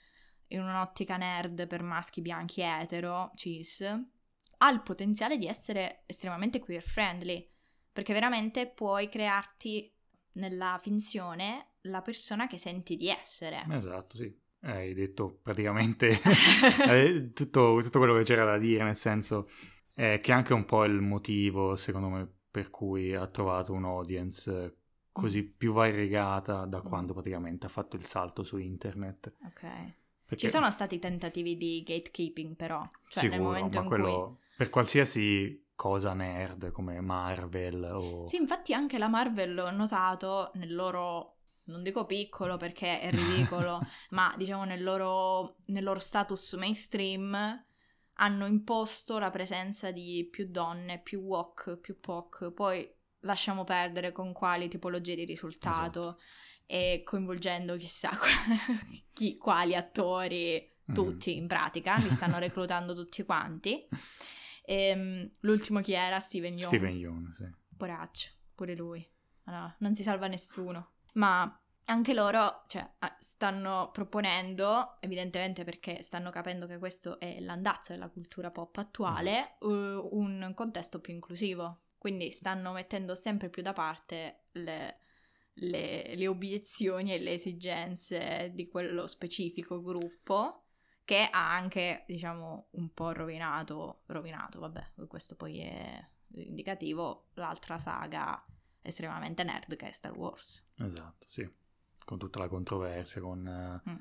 in 0.50 0.62
un'ottica 0.62 1.18
nerd 1.18 1.68
per 1.68 1.82
maschi 1.84 2.22
bianchi 2.22 2.62
etero, 2.62 3.32
cis, 3.36 3.82
ha 4.58 4.70
il 4.70 4.82
potenziale 4.82 5.38
di 5.38 5.48
essere 5.48 6.04
estremamente 6.06 6.60
queer 6.60 6.82
friendly, 6.82 7.48
perché 7.92 8.14
veramente 8.14 8.68
puoi 8.68 9.10
crearti 9.10 9.92
nella 10.34 10.78
finzione 10.82 11.76
la 11.82 12.02
persona 12.02 12.48
che 12.48 12.58
senti 12.58 12.96
di 12.98 13.10
essere. 13.10 13.66
esatto, 13.70 14.18
sì. 14.18 14.44
Hai 14.62 14.94
detto 14.96 15.40
praticamente 15.44 16.10
eh, 16.90 17.32
tutto, 17.34 17.78
tutto 17.82 18.00
quello 18.00 18.16
che 18.16 18.24
c'era 18.24 18.46
da 18.46 18.58
dire, 18.58 18.84
nel 18.84 18.98
senso 18.98 19.48
eh, 19.94 20.20
che 20.22 20.32
è 20.32 20.34
anche 20.36 20.54
un 20.54 20.66
po' 20.66 20.84
il 20.86 21.00
motivo, 21.02 21.76
secondo 21.76 22.10
me, 22.10 22.28
per 22.50 22.70
cui 22.70 23.14
ha 23.14 23.28
trovato 23.28 23.74
un'audience 23.74 24.78
così 25.12 25.44
più 25.44 25.72
variegata 25.74 26.66
da 26.66 26.82
Mm. 26.82 26.88
quando 26.88 27.14
praticamente 27.14 27.66
ha 27.68 27.70
fatto 27.70 27.96
il 27.96 28.06
salto 28.06 28.44
su 28.44 28.58
internet. 28.58 29.32
Ok. 29.46 29.64
Perché- 30.26 30.48
Ci 30.48 30.50
sono 30.50 30.70
stati 30.72 30.98
tentativi 31.00 31.56
di 31.56 31.84
gatekeeping 31.86 32.56
però, 32.56 32.82
cioè 33.10 33.24
nel 33.24 33.34
Sicuro, 33.34 33.50
momento 33.50 33.78
ma 33.78 33.84
in 33.84 33.90
quello 33.90 34.40
per 34.58 34.70
qualsiasi 34.70 35.64
cosa 35.76 36.14
nerd 36.14 36.72
come 36.72 37.00
Marvel 37.02 37.84
o... 37.92 38.20
cui... 38.22 38.30
Sì, 38.30 38.38
infatti 38.38 38.74
anche 38.74 38.98
la 38.98 39.08
Marvel 39.08 39.58
ho 39.58 39.72
notato 39.72 40.52
nel 40.56 40.74
loro... 40.74 41.32
Non 41.68 41.82
dico 41.82 42.06
piccolo 42.06 42.58
perché 42.58 43.00
è 43.00 43.10
ridicolo, 43.10 43.80
ma 44.12 44.34
diciamo 44.38 44.66
nel 44.66 44.84
loro, 44.84 45.56
nel 45.66 45.84
loro 45.84 45.98
status 45.98 46.54
mainstream 46.54 47.66
hanno 48.18 48.46
imposto 48.46 49.18
la 49.18 49.32
presenza 49.32 49.90
di 49.92 50.28
più 50.30 50.48
donne, 50.48 51.02
più 51.02 51.22
wok, 51.22 51.78
più 51.78 52.00
POC, 52.00 52.52
poi 52.52 52.88
lasciamo 53.22 53.64
perdere 53.64 54.12
con 54.12 54.32
quali 54.32 54.68
tipologie 54.68 55.16
di 55.16 55.26
risultato 55.26 56.02
Esatto. 56.02 56.18
E 56.66 57.02
coinvolgendo 57.06 57.76
chissà 57.76 58.10
chi, 59.14 59.38
quali 59.38 59.76
attori, 59.76 60.72
Mhm. 60.88 60.94
tutti 60.94 61.36
in 61.36 61.48
pratica, 61.48 61.98
li 61.98 62.12
stanno 62.12 62.38
reclutando 62.38 62.94
tutti 62.94 63.24
quanti. 63.24 63.88
Ehm, 64.66 65.32
l'ultimo 65.40 65.82
chi 65.82 65.94
era? 65.94 66.20
Steven 66.20 66.54
Yeun. 66.58 66.68
Steven 66.68 66.96
Yeun, 66.96 67.34
sì. 67.36 67.46
poraccio, 67.76 68.32
pure 68.54 68.76
lui. 68.76 69.08
No, 69.46 69.76
non 69.80 69.96
si 69.96 70.04
salva 70.04 70.28
nessuno. 70.28 70.92
Ma 71.14 71.60
anche 71.86 72.14
loro 72.14 72.64
cioè, 72.68 72.88
stanno 73.20 73.90
proponendo, 73.92 74.98
evidentemente 75.00 75.64
perché 75.64 76.02
stanno 76.02 76.30
capendo 76.32 76.66
che 76.68 76.78
questo 76.80 77.20
è 77.20 77.40
l'andazzo 77.40 77.94
della 77.94 78.10
cultura 78.10 78.50
pop 78.52 78.78
attuale, 78.78 79.40
esatto. 79.40 79.68
uh, 79.68 80.10
un 80.18 80.52
contesto 80.56 81.00
più 81.00 81.14
inclusivo. 81.14 81.82
Quindi 81.98 82.30
stanno 82.32 82.72
mettendo 82.74 83.16
sempre 83.16 83.50
più 83.50 83.62
da 83.64 83.74
parte 83.74 84.46
le, 84.54 85.00
le, 85.56 86.16
le 86.16 86.28
obiezioni 86.28 87.14
e 87.14 87.20
le 87.20 87.34
esigenze 87.34 88.52
di 88.54 88.68
quello 88.68 89.08
specifico 89.08 89.82
gruppo 89.82 90.64
che 91.06 91.28
ha 91.30 91.54
anche, 91.54 92.04
diciamo, 92.08 92.70
un 92.72 92.92
po' 92.92 93.12
rovinato, 93.12 94.02
rovinato, 94.08 94.60
vabbè, 94.60 94.94
questo 95.08 95.36
poi 95.36 95.60
è 95.60 96.10
indicativo, 96.34 97.30
l'altra 97.36 97.78
saga 97.78 98.44
estremamente 98.82 99.44
nerd 99.44 99.76
che 99.76 99.90
è 99.90 99.92
Star 99.92 100.18
Wars. 100.18 100.66
Esatto, 100.78 101.26
sì, 101.30 101.48
con 102.04 102.18
tutta 102.18 102.40
la 102.40 102.48
controversia 102.48 103.22
con 103.22 103.82
mm. 103.88 103.96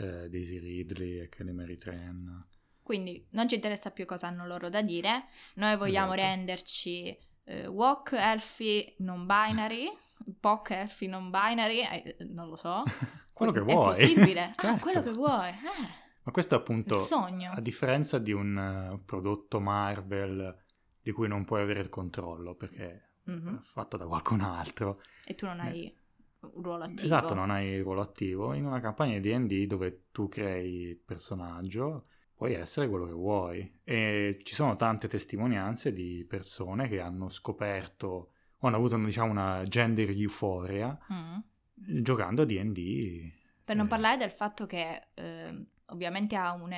eh, 0.00 0.28
Daisy 0.28 0.58
Ridley 0.58 1.20
e 1.20 1.28
Kelly 1.28 1.52
Mary 1.52 1.76
Tran. 1.76 2.46
Quindi 2.82 3.24
non 3.30 3.48
ci 3.48 3.54
interessa 3.54 3.92
più 3.92 4.04
cosa 4.04 4.26
hanno 4.26 4.46
loro 4.46 4.68
da 4.68 4.82
dire, 4.82 5.26
noi 5.54 5.76
vogliamo 5.76 6.14
esatto. 6.14 6.28
renderci 6.28 7.18
eh, 7.44 7.66
walk, 7.68 8.12
elfi, 8.12 8.92
non 8.98 9.26
binary, 9.26 9.88
poc, 10.38 10.70
elfi, 10.70 11.06
non 11.06 11.30
binary, 11.30 11.80
eh, 11.80 12.16
non 12.30 12.48
lo 12.48 12.56
so. 12.56 12.82
quello 13.32 13.52
che 13.52 13.60
vuoi. 13.60 13.80
È 13.80 13.82
possibile? 13.82 14.52
certo. 14.54 14.66
Ah, 14.66 14.78
quello 14.78 15.02
che 15.02 15.10
vuoi. 15.10 15.48
Eh. 15.48 16.08
Ma 16.22 16.32
questo 16.32 16.54
appunto, 16.54 16.96
a 16.96 17.60
differenza 17.60 18.18
di 18.18 18.32
un 18.32 18.92
uh, 18.92 19.04
prodotto 19.04 19.58
Marvel 19.58 20.64
di 21.02 21.12
cui 21.12 21.28
non 21.28 21.44
puoi 21.44 21.62
avere 21.62 21.80
il 21.80 21.88
controllo 21.88 22.54
perché 22.54 23.12
mm-hmm. 23.30 23.54
è 23.54 23.60
fatto 23.62 23.96
da 23.96 24.06
qualcun 24.06 24.42
altro. 24.42 25.00
E 25.24 25.34
tu 25.34 25.46
non 25.46 25.60
eh, 25.60 25.62
hai 25.62 25.96
un 26.40 26.62
ruolo 26.62 26.84
attivo. 26.84 27.02
Esatto, 27.02 27.34
non 27.34 27.50
hai 27.50 27.68
il 27.68 27.82
ruolo 27.82 28.02
attivo. 28.02 28.52
In 28.52 28.66
una 28.66 28.80
campagna 28.80 29.18
di 29.18 29.30
D&D 29.30 29.66
dove 29.66 30.06
tu 30.12 30.28
crei 30.28 30.88
il 30.88 30.96
personaggio 30.98 32.06
puoi 32.34 32.54
essere 32.54 32.88
quello 32.88 33.06
che 33.06 33.12
vuoi. 33.12 33.80
E 33.82 34.40
ci 34.42 34.54
sono 34.54 34.76
tante 34.76 35.08
testimonianze 35.08 35.92
di 35.92 36.24
persone 36.28 36.88
che 36.88 37.00
hanno 37.00 37.28
scoperto 37.28 38.29
hanno 38.68 38.76
avuto 38.76 38.96
diciamo 38.96 39.30
una 39.30 39.62
gender 39.64 40.10
euphoria 40.10 40.98
mm. 41.12 41.38
giocando 42.02 42.42
a 42.42 42.44
D&D. 42.44 43.32
Per 43.64 43.76
non 43.76 43.86
eh. 43.86 43.88
parlare 43.88 44.16
del 44.16 44.32
fatto 44.32 44.66
che... 44.66 45.08
Eh 45.14 45.66
ovviamente 45.90 46.36
ha 46.36 46.52
un, 46.52 46.74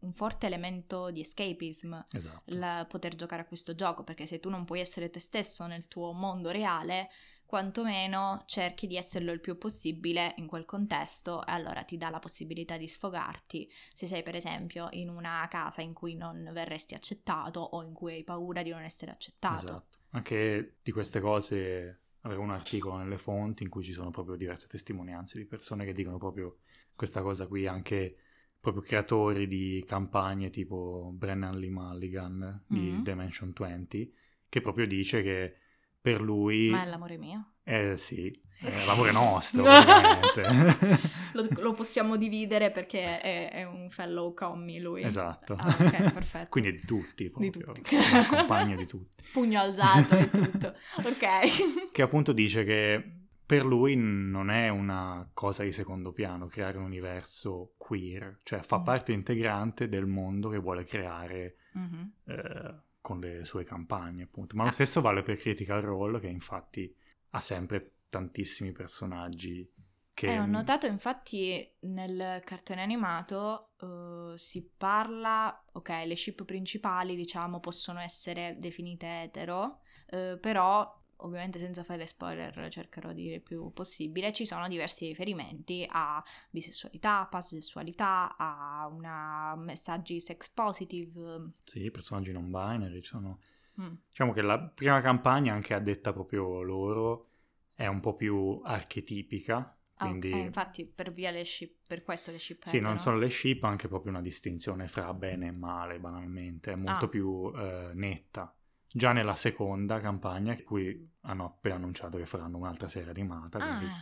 un 0.00 0.12
forte 0.12 0.46
elemento 0.46 1.10
di 1.10 1.20
escapism 1.20 1.94
esatto. 2.10 2.42
il 2.46 2.86
poter 2.88 3.14
giocare 3.14 3.42
a 3.42 3.46
questo 3.46 3.74
gioco, 3.74 4.02
perché 4.02 4.26
se 4.26 4.40
tu 4.40 4.48
non 4.48 4.64
puoi 4.64 4.80
essere 4.80 5.10
te 5.10 5.20
stesso 5.20 5.66
nel 5.66 5.88
tuo 5.88 6.12
mondo 6.12 6.50
reale, 6.50 7.08
quantomeno 7.52 8.44
cerchi 8.46 8.86
di 8.86 8.96
esserlo 8.96 9.30
il 9.30 9.40
più 9.40 9.58
possibile 9.58 10.32
in 10.38 10.46
quel 10.46 10.64
contesto 10.64 11.44
e 11.44 11.52
allora 11.52 11.82
ti 11.82 11.98
dà 11.98 12.08
la 12.08 12.18
possibilità 12.18 12.78
di 12.78 12.88
sfogarti 12.88 13.70
se 13.92 14.06
sei 14.06 14.22
per 14.22 14.34
esempio 14.34 14.88
in 14.92 15.10
una 15.10 15.46
casa 15.50 15.82
in 15.82 15.92
cui 15.92 16.14
non 16.14 16.48
verresti 16.54 16.94
accettato 16.94 17.60
o 17.60 17.82
in 17.82 17.92
cui 17.92 18.14
hai 18.14 18.24
paura 18.24 18.62
di 18.62 18.70
non 18.70 18.80
essere 18.80 19.10
accettato. 19.10 19.64
Esatto. 19.64 19.98
Anche 20.12 20.76
di 20.82 20.92
queste 20.92 21.20
cose 21.20 22.00
avevo 22.22 22.40
un 22.40 22.52
articolo 22.52 22.96
nelle 22.96 23.18
fonti 23.18 23.64
in 23.64 23.68
cui 23.68 23.84
ci 23.84 23.92
sono 23.92 24.10
proprio 24.10 24.36
diverse 24.36 24.66
testimonianze 24.66 25.36
di 25.36 25.44
persone 25.44 25.84
che 25.84 25.92
dicono 25.92 26.16
proprio 26.16 26.60
questa 26.94 27.20
cosa 27.20 27.46
qui 27.46 27.66
anche 27.66 28.16
proprio 28.58 28.82
creatori 28.82 29.46
di 29.46 29.84
campagne 29.86 30.48
tipo 30.48 31.12
Brennan 31.14 31.58
Lee 31.58 31.68
Mulligan 31.68 32.64
di 32.66 32.80
mm-hmm. 32.80 33.02
Dimension 33.02 33.52
20, 33.54 34.14
che 34.48 34.60
proprio 34.62 34.86
dice 34.86 35.20
che 35.20 35.56
per 36.02 36.20
lui... 36.20 36.68
Ma 36.68 36.82
è 36.82 36.86
l'amore 36.86 37.16
mio? 37.16 37.52
Eh 37.64 37.96
sì, 37.96 38.28
è 38.60 38.84
l'amore 38.86 39.12
nostro, 39.14 39.62
lo, 41.32 41.46
lo, 41.60 41.72
possiamo 41.74 42.16
dividere 42.16 42.72
perché 42.72 43.20
è, 43.20 43.50
è, 43.52 43.62
un 43.62 43.88
fellow 43.88 44.34
commie 44.34 44.80
lui. 44.80 45.04
Esatto. 45.04 45.54
Ah, 45.56 45.68
ok, 45.68 46.10
perfetto. 46.12 46.48
Quindi 46.48 46.72
di 46.72 46.80
tutti, 46.80 47.30
proprio. 47.30 47.50
Di 47.50 47.72
tutti. 47.72 47.96
compagno 48.28 48.74
di 48.74 48.86
tutti. 48.86 49.22
Pugno 49.32 49.60
alzato 49.60 50.16
e 50.16 50.28
tutto. 50.28 50.74
ok. 51.04 51.90
Che 51.92 52.02
appunto 52.02 52.32
dice 52.32 52.64
che 52.64 53.20
per 53.46 53.64
lui 53.64 53.94
non 53.94 54.50
è 54.50 54.68
una 54.68 55.28
cosa 55.32 55.62
di 55.62 55.70
secondo 55.70 56.10
piano 56.10 56.46
creare 56.46 56.78
un 56.78 56.84
universo 56.84 57.74
queer, 57.76 58.40
cioè 58.42 58.60
fa 58.60 58.80
mm. 58.80 58.84
parte 58.84 59.12
integrante 59.12 59.88
del 59.88 60.06
mondo 60.06 60.48
che 60.48 60.58
vuole 60.58 60.84
creare 60.84 61.58
mm-hmm. 61.78 62.02
eh, 62.26 62.82
con 63.02 63.20
le 63.20 63.44
sue 63.44 63.64
campagne, 63.64 64.22
appunto. 64.22 64.56
Ma 64.56 64.62
lo 64.62 64.70
ah. 64.70 64.72
stesso 64.72 65.02
vale 65.02 65.20
per 65.20 65.36
Critical 65.36 65.82
Role, 65.82 66.20
che 66.20 66.28
infatti 66.28 66.96
ha 67.30 67.40
sempre 67.40 67.96
tantissimi 68.08 68.72
personaggi 68.72 69.70
che... 70.14 70.32
Eh, 70.32 70.38
ho 70.38 70.46
notato 70.46 70.86
infatti 70.86 71.68
nel 71.80 72.42
cartone 72.44 72.82
animato 72.82 73.72
uh, 73.80 74.36
si 74.36 74.62
parla, 74.76 75.64
ok, 75.72 75.88
le 76.04 76.16
ship 76.16 76.44
principali 76.44 77.16
diciamo 77.16 77.60
possono 77.60 77.98
essere 77.98 78.56
definite 78.58 79.22
etero, 79.22 79.80
uh, 80.10 80.38
però 80.38 81.01
ovviamente 81.22 81.58
senza 81.58 81.82
fare 81.82 82.06
spoiler 82.06 82.68
cercherò 82.68 83.12
di 83.12 83.22
dire 83.22 83.34
il 83.36 83.42
più 83.42 83.72
possibile, 83.72 84.32
ci 84.32 84.46
sono 84.46 84.68
diversi 84.68 85.06
riferimenti 85.06 85.86
a 85.88 86.22
bisessualità, 86.50 87.26
pansessualità, 87.30 88.36
a 88.36 88.88
una 88.90 89.54
messaggi 89.56 90.20
sex 90.20 90.48
positive. 90.50 91.52
Sì, 91.64 91.90
personaggi 91.90 92.32
non 92.32 92.46
binary, 92.46 93.02
sono... 93.02 93.40
Mm. 93.80 93.94
Diciamo 94.08 94.32
che 94.32 94.42
la 94.42 94.58
prima 94.60 95.00
campagna, 95.00 95.54
anche 95.54 95.74
a 95.74 95.78
detta 95.78 96.12
proprio 96.12 96.62
loro, 96.62 97.28
è 97.74 97.86
un 97.86 98.00
po' 98.00 98.14
più 98.14 98.60
archetipica. 98.62 99.76
Ah, 99.96 100.06
quindi... 100.06 100.30
Eh, 100.30 100.38
infatti 100.38 100.86
per 100.86 101.10
via 101.10 101.30
le 101.30 101.44
ship, 101.44 101.86
per 101.86 102.02
questo 102.02 102.30
le 102.30 102.38
ship 102.38 102.64
Sì, 102.66 102.80
non 102.80 102.98
solo 102.98 103.16
le 103.16 103.30
ship, 103.30 103.64
anche 103.64 103.88
proprio 103.88 104.12
una 104.12 104.20
distinzione 104.20 104.88
fra 104.88 105.14
bene 105.14 105.48
e 105.48 105.52
male, 105.52 105.98
banalmente, 105.98 106.72
è 106.72 106.76
molto 106.76 107.06
ah. 107.06 107.08
più 107.08 107.52
eh, 107.54 107.90
netta 107.94 108.54
già 108.92 109.12
nella 109.12 109.34
seconda 109.34 110.00
campagna, 110.00 110.56
cui 110.62 111.10
hanno 111.22 111.44
appena 111.44 111.76
annunciato 111.76 112.18
che 112.18 112.26
faranno 112.26 112.58
un'altra 112.58 112.88
serie 112.88 113.10
animata, 113.10 113.58
ah, 113.58 113.76
quindi 113.76 113.94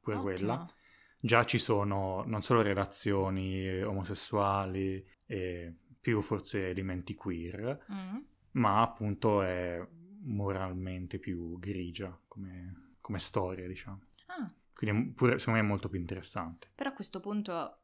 pure 0.00 0.16
ottimo. 0.16 0.22
quella. 0.22 0.72
Già 1.20 1.44
ci 1.44 1.58
sono 1.58 2.22
non 2.26 2.42
solo 2.42 2.62
relazioni 2.62 3.82
omosessuali 3.82 5.04
e 5.26 5.74
più 6.00 6.20
forse 6.22 6.68
elementi 6.68 7.14
queer, 7.14 7.84
mm. 7.92 8.16
ma 8.52 8.80
appunto 8.82 9.42
è 9.42 9.84
moralmente 10.22 11.18
più 11.18 11.58
grigia 11.58 12.16
come, 12.26 12.94
come 13.00 13.18
storia, 13.18 13.66
diciamo. 13.66 14.00
Ah. 14.26 14.50
Quindi 14.72 15.10
pure, 15.10 15.38
secondo 15.38 15.60
me 15.60 15.66
è 15.66 15.68
molto 15.68 15.88
più 15.88 15.98
interessante. 15.98 16.70
Però 16.74 16.90
a 16.90 16.94
questo 16.94 17.18
punto 17.18 17.80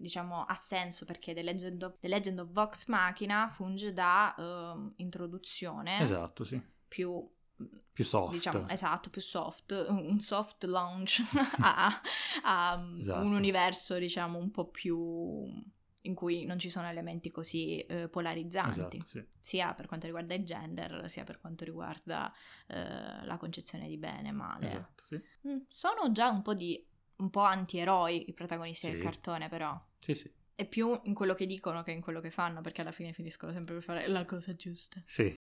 diciamo, 0.00 0.44
ha 0.44 0.54
senso 0.54 1.04
perché 1.04 1.34
The 1.34 1.42
Legend 1.42 1.82
of, 1.82 1.98
The 2.00 2.08
Legend 2.08 2.38
of 2.40 2.48
Vox 2.50 2.86
Machina 2.88 3.48
funge 3.50 3.92
da 3.92 4.34
uh, 4.36 4.92
introduzione. 4.96 6.00
Esatto, 6.00 6.44
sì. 6.44 6.60
Più 6.88 7.28
più 7.92 8.04
soft. 8.04 8.32
Diciamo, 8.32 8.68
esatto, 8.68 9.10
più 9.10 9.20
soft, 9.20 9.86
un 9.88 10.20
soft 10.20 10.64
launch 10.64 11.22
a, 11.60 12.00
a 12.42 12.94
esatto. 12.98 13.24
un 13.24 13.34
universo, 13.34 13.98
diciamo, 13.98 14.38
un 14.38 14.50
po' 14.50 14.66
più 14.66 15.44
in 16.04 16.14
cui 16.14 16.46
non 16.46 16.58
ci 16.58 16.70
sono 16.70 16.88
elementi 16.88 17.30
così 17.30 17.80
eh, 17.80 18.08
polarizzanti, 18.08 18.96
esatto, 18.96 19.04
sì. 19.06 19.24
sia 19.38 19.74
per 19.74 19.86
quanto 19.86 20.06
riguarda 20.06 20.32
il 20.34 20.44
gender, 20.44 21.10
sia 21.10 21.24
per 21.24 21.40
quanto 21.40 21.64
riguarda 21.64 22.32
eh, 22.68 23.24
la 23.26 23.36
concezione 23.38 23.86
di 23.86 23.98
bene 23.98 24.28
e 24.28 24.32
male. 24.32 24.66
Esatto, 24.66 25.04
sì. 25.06 25.20
mm, 25.48 25.58
sono 25.68 26.10
già 26.10 26.30
un 26.30 26.40
po' 26.40 26.54
di 26.54 26.82
un 27.20 27.30
po' 27.30 27.40
antieroi 27.40 28.28
i 28.28 28.32
protagonisti 28.32 28.86
sì. 28.86 28.92
del 28.92 29.02
cartone, 29.02 29.48
però. 29.48 29.80
Sì, 29.98 30.14
sì. 30.14 30.30
È 30.54 30.66
più 30.66 30.98
in 31.04 31.14
quello 31.14 31.34
che 31.34 31.46
dicono 31.46 31.82
che 31.82 31.92
in 31.92 32.00
quello 32.00 32.20
che 32.20 32.30
fanno, 32.30 32.60
perché 32.60 32.80
alla 32.80 32.92
fine 32.92 33.12
finiscono 33.12 33.52
sempre 33.52 33.74
per 33.74 33.82
fare 33.82 34.08
la 34.08 34.24
cosa 34.24 34.54
giusta. 34.54 35.02
Sì. 35.06 35.34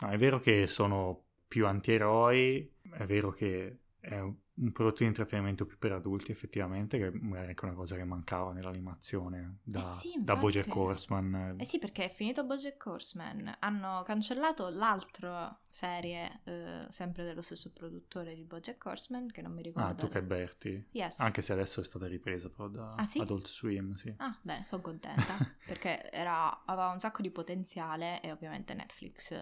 No, 0.00 0.08
è 0.10 0.16
vero 0.16 0.38
che 0.38 0.66
sono 0.66 1.24
più 1.48 1.66
antieroi, 1.66 2.72
è 2.92 3.04
vero 3.06 3.32
che 3.32 3.78
è 3.98 4.22
un 4.60 4.72
prodotto 4.72 5.02
di 5.02 5.06
intrattenimento 5.06 5.66
più 5.66 5.78
per 5.78 5.92
adulti 5.92 6.32
effettivamente, 6.32 6.98
che 6.98 7.10
magari 7.10 7.46
è 7.46 7.48
anche 7.50 7.64
una 7.64 7.74
cosa 7.74 7.96
che 7.96 8.04
mancava 8.04 8.52
nell'animazione 8.52 9.58
da, 9.62 9.80
eh 9.80 9.82
sì, 9.82 10.14
da 10.18 10.36
Bojack 10.36 10.74
Horseman. 10.74 11.56
Eh 11.58 11.64
sì, 11.64 11.78
perché 11.78 12.06
è 12.06 12.08
finito 12.08 12.44
Bojack 12.44 12.84
Horseman, 12.84 13.56
hanno 13.60 14.02
cancellato 14.04 14.68
l'altra 14.68 15.56
serie, 15.68 16.40
eh, 16.44 16.86
sempre 16.90 17.24
dello 17.24 17.40
stesso 17.40 17.72
produttore 17.72 18.34
di 18.34 18.44
Bojack 18.44 18.84
Horseman, 18.84 19.28
che 19.28 19.42
non 19.42 19.52
mi 19.52 19.62
ricordo. 19.62 19.88
Ah, 19.88 19.94
tu 19.94 20.08
che 20.08 20.22
Berti. 20.22 20.88
Yes. 20.92 21.20
Anche 21.20 21.42
se 21.42 21.52
adesso 21.52 21.80
è 21.80 21.84
stata 21.84 22.06
ripresa 22.06 22.50
però 22.50 22.68
da 22.68 22.94
ah, 22.94 23.04
sì? 23.04 23.20
Adult 23.20 23.46
Swim, 23.46 23.94
sì. 23.94 24.12
Ah, 24.18 24.36
bene, 24.42 24.64
sono 24.66 24.82
contenta, 24.82 25.36
perché 25.66 26.10
era, 26.10 26.64
aveva 26.64 26.90
un 26.90 27.00
sacco 27.00 27.22
di 27.22 27.30
potenziale 27.30 28.20
e 28.20 28.32
ovviamente 28.32 28.74
Netflix... 28.74 29.34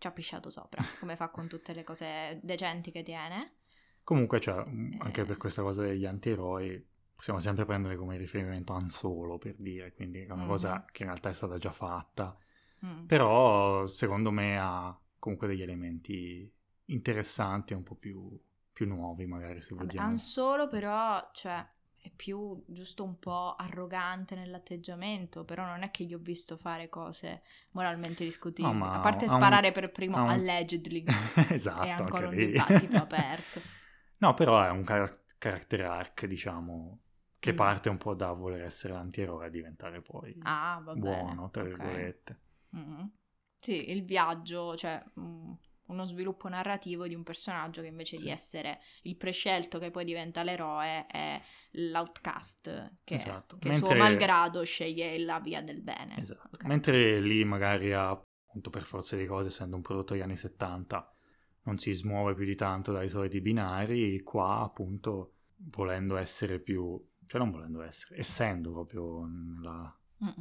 Ci 0.00 0.06
ha 0.06 0.12
pisciato 0.12 0.48
sopra, 0.48 0.82
come 0.98 1.14
fa 1.14 1.28
con 1.28 1.46
tutte 1.46 1.74
le 1.74 1.84
cose 1.84 2.40
decenti 2.42 2.90
che 2.90 3.02
tiene. 3.02 3.59
Comunque, 4.02 4.40
cioè, 4.40 4.64
anche 4.98 5.24
per 5.24 5.36
questa 5.36 5.62
cosa 5.62 5.82
degli 5.82 6.06
antieroi, 6.06 6.84
possiamo 7.14 7.38
sempre 7.38 7.64
prendere 7.64 7.96
come 7.96 8.16
riferimento 8.16 8.72
Han 8.72 8.88
Solo, 8.88 9.38
per 9.38 9.54
dire, 9.58 9.92
quindi 9.92 10.22
è 10.22 10.32
una 10.32 10.44
mm 10.44 10.48
cosa 10.48 10.84
che 10.90 11.02
in 11.02 11.08
realtà 11.08 11.28
è 11.28 11.34
stata 11.34 11.58
già 11.58 11.70
fatta, 11.70 12.36
mm. 12.84 13.04
però 13.06 13.84
secondo 13.86 14.30
me 14.30 14.58
ha 14.58 14.98
comunque 15.18 15.46
degli 15.46 15.62
elementi 15.62 16.50
interessanti 16.86 17.72
e 17.72 17.76
un 17.76 17.82
po' 17.82 17.94
più, 17.94 18.40
più 18.72 18.86
nuovi, 18.86 19.26
magari 19.26 19.60
se 19.60 19.74
vogliamo. 19.74 20.08
Han 20.08 20.16
Solo 20.16 20.66
però, 20.66 21.28
cioè, 21.32 21.64
è 22.02 22.10
più 22.14 22.64
giusto 22.66 23.04
un 23.04 23.18
po' 23.18 23.54
arrogante 23.56 24.34
nell'atteggiamento, 24.34 25.44
però 25.44 25.66
non 25.66 25.82
è 25.82 25.90
che 25.90 26.04
gli 26.04 26.14
ho 26.14 26.18
visto 26.18 26.56
fare 26.56 26.88
cose 26.88 27.42
moralmente 27.72 28.24
discutibili. 28.24 28.74
No, 28.78 28.92
a 28.92 29.00
parte 29.00 29.26
ha 29.26 29.32
un- 29.32 29.36
sparare 29.36 29.72
per 29.72 29.92
primo, 29.92 30.22
un- 30.22 30.28
allegedly, 30.30 31.04
esatto, 31.50 31.84
è 31.84 31.90
ancora 31.90 32.28
un 32.28 32.34
lì. 32.34 32.46
dibattito 32.46 32.96
aperto. 32.96 33.60
No, 34.20 34.34
però 34.34 34.62
è 34.62 34.70
un 34.70 34.84
car- 34.84 35.24
character 35.38 35.80
arc, 35.82 36.26
diciamo, 36.26 37.00
che 37.38 37.52
Mm. 37.52 37.56
parte 37.56 37.88
un 37.88 37.96
po' 37.98 38.14
da 38.14 38.32
voler 38.32 38.62
essere 38.62 38.92
l'antieroe 38.92 39.46
a 39.46 39.48
diventare 39.48 40.02
poi 40.02 40.36
Ah, 40.42 40.80
buono, 40.94 41.50
tra 41.50 41.62
ok. 41.62 41.68
virgolette. 41.68 42.40
Mhm. 42.70 43.10
Sì, 43.58 43.90
il 43.90 44.04
viaggio, 44.04 44.76
cioè 44.76 45.02
mm, 45.18 45.52
uno 45.86 46.04
sviluppo 46.04 46.48
narrativo 46.48 47.06
di 47.08 47.14
un 47.14 47.22
personaggio 47.22 47.80
che 47.82 47.88
invece 47.88 48.16
Sì. 48.16 48.24
di 48.24 48.30
essere 48.30 48.80
il 49.02 49.16
prescelto 49.16 49.78
che 49.78 49.90
poi 49.90 50.04
diventa 50.04 50.42
l'eroe 50.42 51.06
è 51.06 51.40
l'outcast 51.72 52.96
che, 53.04 53.14
Esatto. 53.14 53.56
che 53.58 53.68
Mentre- 53.68 53.88
suo 53.88 53.96
malgrado 53.98 54.62
sceglie 54.64 55.18
la 55.18 55.40
via 55.40 55.62
del 55.62 55.80
bene. 55.82 56.16
Esatto. 56.18 56.48
Ok. 56.56 56.64
Mentre 56.64 57.20
lì 57.20 57.44
magari 57.44 57.92
ha, 57.92 58.10
appunto 58.10 58.70
per 58.70 58.84
forza 58.84 59.16
di 59.16 59.26
cose, 59.26 59.48
essendo 59.48 59.76
un 59.76 59.82
prodotto 59.82 60.12
degli 60.12 60.22
anni 60.22 60.36
70, 60.36 61.12
non 61.62 61.78
si 61.78 61.92
smuove 61.92 62.34
più 62.34 62.44
di 62.44 62.54
tanto 62.54 62.92
dai 62.92 63.08
soliti 63.08 63.40
binari, 63.40 64.20
qua 64.22 64.60
appunto 64.62 65.34
volendo 65.56 66.16
essere 66.16 66.58
più, 66.60 67.02
cioè 67.26 67.40
non 67.40 67.50
volendo 67.50 67.82
essere, 67.82 68.18
essendo 68.18 68.72
proprio 68.72 69.24
nella- 69.26 69.94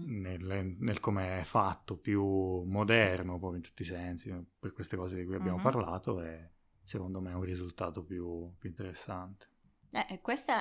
nel, 0.06 0.76
nel 0.80 1.00
come 1.00 1.40
è 1.42 1.44
fatto, 1.44 1.98
più 1.98 2.24
moderno 2.64 3.38
proprio 3.38 3.56
in 3.58 3.62
tutti 3.62 3.82
i 3.84 3.86
sensi, 3.86 4.34
per 4.60 4.74
queste 4.74 4.96
cose 4.98 5.16
di 5.16 5.26
cui 5.26 5.36
abbiamo 5.36 5.58
Mhm. 5.58 5.64
parlato, 5.64 6.22
è 6.22 6.50
secondo 6.84 7.22
me 7.22 7.34
un 7.34 7.44
risultato 7.44 8.04
più, 8.04 8.52
più 8.58 8.70
interessante. 8.70 9.49
Eh, 9.92 10.20
questi 10.22 10.54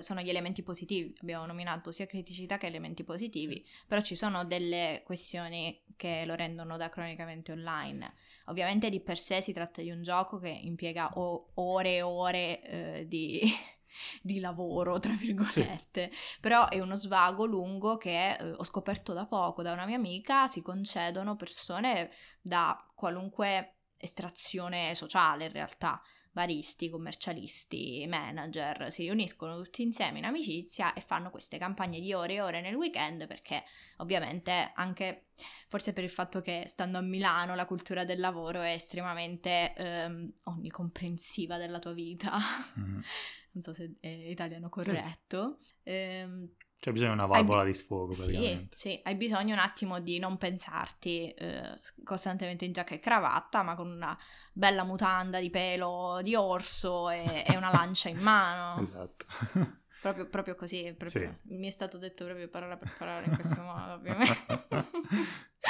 sono 0.00 0.20
gli 0.20 0.28
elementi 0.28 0.62
positivi, 0.62 1.14
abbiamo 1.22 1.46
nominato 1.46 1.92
sia 1.92 2.06
criticità 2.06 2.58
che 2.58 2.66
elementi 2.66 3.02
positivi, 3.02 3.66
però 3.86 4.00
ci 4.02 4.14
sono 4.14 4.44
delle 4.44 5.02
questioni 5.04 5.82
che 5.96 6.24
lo 6.26 6.34
rendono 6.34 6.76
da 6.76 6.88
cronicamente 6.90 7.52
online. 7.52 8.14
Ovviamente 8.46 8.90
di 8.90 9.00
per 9.00 9.18
sé 9.18 9.40
si 9.40 9.52
tratta 9.54 9.80
di 9.80 9.90
un 9.90 10.02
gioco 10.02 10.38
che 10.38 10.50
impiega 10.50 11.12
o- 11.14 11.52
ore 11.54 11.94
e 11.96 12.02
ore 12.02 12.62
eh, 12.62 13.04
di, 13.08 13.40
di 14.20 14.40
lavoro, 14.40 14.98
tra 14.98 15.14
virgolette, 15.14 16.10
però 16.40 16.68
è 16.68 16.78
uno 16.80 16.94
svago 16.94 17.46
lungo 17.46 17.96
che 17.96 18.36
eh, 18.36 18.50
ho 18.52 18.64
scoperto 18.64 19.14
da 19.14 19.24
poco 19.24 19.62
da 19.62 19.72
una 19.72 19.86
mia 19.86 19.96
amica, 19.96 20.46
si 20.48 20.60
concedono 20.60 21.36
persone 21.36 22.10
da 22.42 22.86
qualunque 22.94 23.76
estrazione 23.96 24.94
sociale 24.94 25.46
in 25.46 25.52
realtà 25.52 26.02
baristi, 26.34 26.90
commercialisti, 26.90 28.04
manager 28.08 28.90
si 28.90 29.02
riuniscono 29.04 29.62
tutti 29.62 29.82
insieme 29.82 30.18
in 30.18 30.24
amicizia 30.24 30.92
e 30.94 31.00
fanno 31.00 31.30
queste 31.30 31.58
campagne 31.58 32.00
di 32.00 32.12
ore 32.12 32.34
e 32.34 32.40
ore 32.40 32.60
nel 32.60 32.74
weekend 32.74 33.28
perché 33.28 33.62
ovviamente 33.98 34.72
anche 34.74 35.26
forse 35.68 35.92
per 35.92 36.02
il 36.02 36.10
fatto 36.10 36.40
che 36.40 36.64
stando 36.66 36.98
a 36.98 37.02
Milano 37.02 37.54
la 37.54 37.66
cultura 37.66 38.04
del 38.04 38.18
lavoro 38.18 38.62
è 38.62 38.72
estremamente 38.72 39.74
ehm, 39.74 40.32
onnicomprensiva 40.44 41.56
della 41.56 41.78
tua 41.78 41.92
vita. 41.92 42.36
Mhm. 42.76 43.02
non 43.52 43.62
so 43.62 43.72
se 43.72 43.94
è 44.00 44.08
italiano 44.08 44.68
corretto. 44.68 45.58
Ehm, 45.84 46.50
C'è 46.80 46.90
bisogno 46.90 47.10
di 47.12 47.18
una 47.18 47.26
Hai 47.28 47.42
valvola 47.42 47.62
bi- 47.62 47.70
di 47.70 47.74
sfogo 47.74 48.12
sì, 48.12 48.22
praticamente. 48.22 48.76
sì, 48.76 49.00
hai 49.02 49.14
bisogno 49.14 49.54
un 49.54 49.60
attimo 49.60 50.00
di 50.00 50.18
non 50.18 50.36
pensarti 50.36 51.30
eh, 51.32 51.80
costantemente 52.02 52.64
in 52.64 52.72
giacca 52.72 52.94
e 52.94 53.00
cravatta, 53.00 53.62
ma 53.62 53.74
con 53.74 53.90
una 53.90 54.16
bella 54.54 54.84
mutanda 54.84 55.40
di 55.40 55.50
pelo 55.50 56.20
di 56.22 56.34
orso 56.34 57.10
e, 57.10 57.44
e 57.46 57.56
una 57.56 57.70
lancia 57.70 58.08
in 58.08 58.18
mano. 58.18 58.80
Esatto. 58.88 59.26
Proprio, 60.04 60.26
proprio 60.28 60.54
così, 60.54 60.94
proprio- 60.98 61.38
mi 61.44 61.66
è 61.66 61.70
stato 61.70 61.96
detto 61.96 62.26
proprio 62.26 62.46
parola 62.48 62.76
per 62.76 62.94
parola 62.98 63.24
in 63.24 63.34
questo 63.34 63.62
modo, 63.62 63.92
ovviamente. 63.94 64.36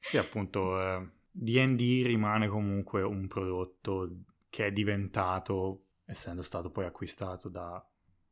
Sì, 0.00 0.16
appunto, 0.16 0.80
eh, 0.80 1.08
D&D 1.30 2.02
rimane 2.04 2.48
comunque 2.48 3.02
un 3.02 3.28
prodotto 3.28 4.16
che 4.50 4.66
è 4.66 4.72
diventato, 4.72 5.84
essendo 6.04 6.42
stato 6.42 6.70
poi 6.70 6.84
acquistato 6.86 7.48
da 7.48 7.80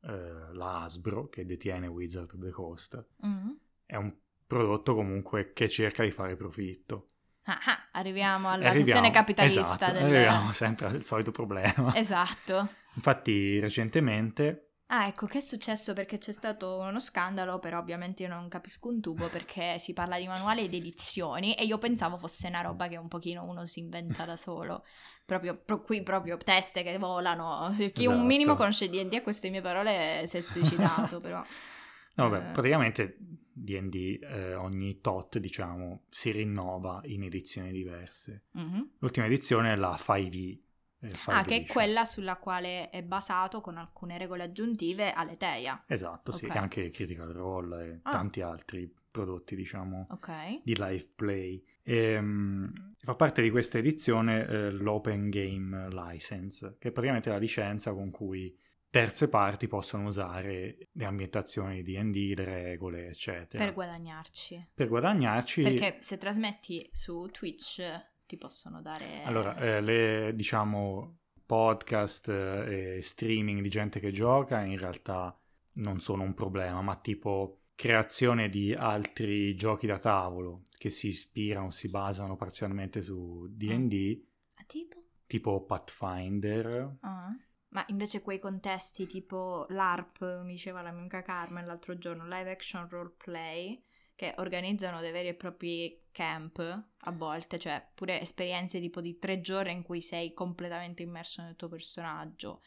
eh, 0.02 0.52
la 0.52 0.82
Hasbro, 0.82 1.28
che 1.28 1.46
detiene 1.46 1.86
Wizard 1.86 2.30
of 2.34 2.40
the 2.40 2.50
Coast, 2.50 3.06
Mhm. 3.18 3.56
è 3.86 3.96
un 3.96 4.12
prodotto 4.46 4.94
comunque 4.94 5.52
che 5.52 5.68
cerca 5.68 6.02
di 6.02 6.10
fare 6.10 6.34
profitto. 6.36 7.06
Ah, 7.44 7.58
ah, 7.64 7.88
arriviamo 7.92 8.48
alla 8.50 8.68
Arriviamo- 8.68 8.84
sezione 8.84 9.10
capitalista 9.10 9.60
esatto, 9.60 9.92
del... 9.92 10.02
arriviamo 10.04 10.52
sempre 10.52 10.86
al 10.86 11.04
solito 11.04 11.30
problema. 11.30 11.94
Esatto. 11.96 12.68
Infatti, 12.94 13.58
recentemente 13.60 14.64
Ah, 14.92 15.06
ecco, 15.06 15.26
che 15.26 15.38
è 15.38 15.40
successo? 15.40 15.92
Perché 15.92 16.18
c'è 16.18 16.32
stato 16.32 16.80
uno 16.80 16.98
scandalo, 16.98 17.60
però 17.60 17.78
ovviamente 17.78 18.24
io 18.24 18.28
non 18.28 18.48
capisco 18.48 18.88
un 18.88 19.00
tubo 19.00 19.28
perché 19.28 19.78
si 19.78 19.92
parla 19.92 20.18
di 20.18 20.26
manuali 20.26 20.64
ed 20.64 20.74
edizioni 20.74 21.54
e 21.54 21.62
io 21.64 21.78
pensavo 21.78 22.16
fosse 22.18 22.48
una 22.48 22.60
roba 22.60 22.88
che 22.88 22.96
un 22.96 23.06
pochino 23.06 23.44
uno 23.44 23.66
si 23.66 23.78
inventa 23.78 24.24
da 24.24 24.36
solo. 24.36 24.82
Proprio, 25.24 25.56
pro- 25.64 25.82
qui 25.82 26.02
proprio 26.02 26.36
teste 26.38 26.82
che 26.82 26.98
volano. 26.98 27.72
Chi 27.92 28.06
un 28.06 28.14
Esatto. 28.14 28.26
minimo 28.26 28.56
conosce 28.56 28.88
D&D 28.90 29.14
a 29.14 29.22
queste 29.22 29.48
mie 29.48 29.60
parole 29.60 30.24
si 30.26 30.38
è 30.38 30.40
suicidato, 30.40 31.20
però. 31.20 31.40
No, 32.14 32.28
vabbè, 32.28 32.48
Eh. 32.48 32.52
praticamente 32.52 33.16
D&D 33.52 34.18
eh, 34.22 34.54
ogni 34.54 35.00
tot, 35.00 35.38
diciamo, 35.38 36.04
si 36.08 36.30
rinnova 36.30 37.00
in 37.04 37.22
edizioni 37.24 37.72
diverse. 37.72 38.44
Mhm. 38.52 38.90
L'ultima 38.98 39.26
edizione 39.26 39.72
è 39.72 39.76
la 39.76 39.96
5e. 39.98 40.60
eh, 41.02 41.10
5 41.12 41.32
Ah, 41.32 41.42
che 41.42 41.56
è 41.56 41.66
quella 41.66 42.04
sulla 42.04 42.36
quale 42.36 42.90
è 42.90 43.02
basato 43.02 43.60
con 43.62 43.78
alcune 43.78 44.18
regole 44.18 44.42
aggiuntive 44.42 45.12
Aleteia. 45.12 45.84
Esatto, 45.86 46.30
sì, 46.30 46.44
Ok. 46.44 46.54
e 46.54 46.58
anche 46.58 46.90
Critical 46.90 47.28
Role 47.32 47.84
e 47.86 48.00
Ah. 48.02 48.10
tanti 48.10 48.42
altri 48.42 48.92
prodotti, 49.10 49.56
diciamo, 49.56 50.06
Ok. 50.10 50.60
di 50.62 50.76
live 50.76 51.08
play. 51.16 51.64
Ehm, 51.82 52.94
fa 52.98 53.14
parte 53.14 53.40
di 53.42 53.50
questa 53.50 53.78
edizione 53.78 54.46
eh, 54.46 54.70
l'Open 54.70 55.30
Game 55.30 55.88
License, 55.88 56.76
che 56.78 56.88
è 56.88 56.92
praticamente 56.92 57.30
la 57.30 57.38
licenza 57.38 57.92
con 57.94 58.10
cui 58.10 58.54
terze 58.90 59.28
parti 59.28 59.68
possono 59.68 60.08
usare 60.08 60.88
le 60.90 61.04
ambientazioni 61.04 61.82
di 61.82 61.94
D&D, 61.94 62.36
le 62.36 62.44
regole, 62.44 63.08
eccetera. 63.08 63.64
Per 63.64 63.72
guadagnarci. 63.72 64.68
Per 64.74 64.88
guadagnarci... 64.88 65.62
Perché 65.62 65.96
se 66.00 66.16
trasmetti 66.16 66.88
su 66.92 67.28
Twitch 67.30 67.82
ti 68.26 68.36
possono 68.36 68.82
dare... 68.82 69.22
Allora, 69.22 69.56
eh, 69.56 69.80
le 69.80 70.32
diciamo 70.34 71.18
podcast 71.46 72.28
eh, 72.28 72.96
e 72.96 73.02
streaming 73.02 73.62
di 73.62 73.68
gente 73.68 74.00
che 74.00 74.10
gioca 74.10 74.60
in 74.60 74.78
realtà 74.78 75.36
non 75.74 76.00
sono 76.00 76.22
un 76.22 76.34
problema, 76.34 76.82
ma 76.82 76.96
tipo 76.96 77.62
creazione 77.74 78.48
di 78.48 78.74
altri 78.74 79.54
giochi 79.54 79.86
da 79.86 79.98
tavolo 79.98 80.64
che 80.76 80.90
si 80.90 81.08
ispirano, 81.08 81.70
si 81.70 81.88
basano 81.88 82.36
parzialmente 82.36 83.02
su 83.02 83.46
D&D, 83.50 84.22
Ah, 84.54 84.64
tipo? 84.66 85.02
tipo 85.26 85.64
Pathfinder. 85.64 86.96
Ah. 87.00 87.34
Ma 87.70 87.84
invece 87.88 88.20
quei 88.22 88.40
contesti 88.40 89.06
tipo 89.06 89.66
l'ARP, 89.68 90.42
mi 90.42 90.52
diceva 90.52 90.82
la 90.82 90.90
mia 90.90 91.00
amica 91.00 91.22
Carmen 91.22 91.66
l'altro 91.66 91.96
giorno, 91.98 92.24
live 92.24 92.50
action 92.50 92.88
roleplay, 92.88 93.80
che 94.16 94.34
organizzano 94.38 95.00
dei 95.00 95.12
veri 95.12 95.28
e 95.28 95.34
propri 95.34 96.02
camp 96.10 96.58
a 96.58 97.10
volte, 97.12 97.58
cioè 97.58 97.82
pure 97.94 98.20
esperienze 98.20 98.80
tipo 98.80 99.00
di 99.00 99.18
tre 99.18 99.40
giorni 99.40 99.72
in 99.72 99.82
cui 99.82 100.02
sei 100.02 100.34
completamente 100.34 101.02
immerso 101.02 101.42
nel 101.42 101.56
tuo 101.56 101.68
personaggio, 101.68 102.60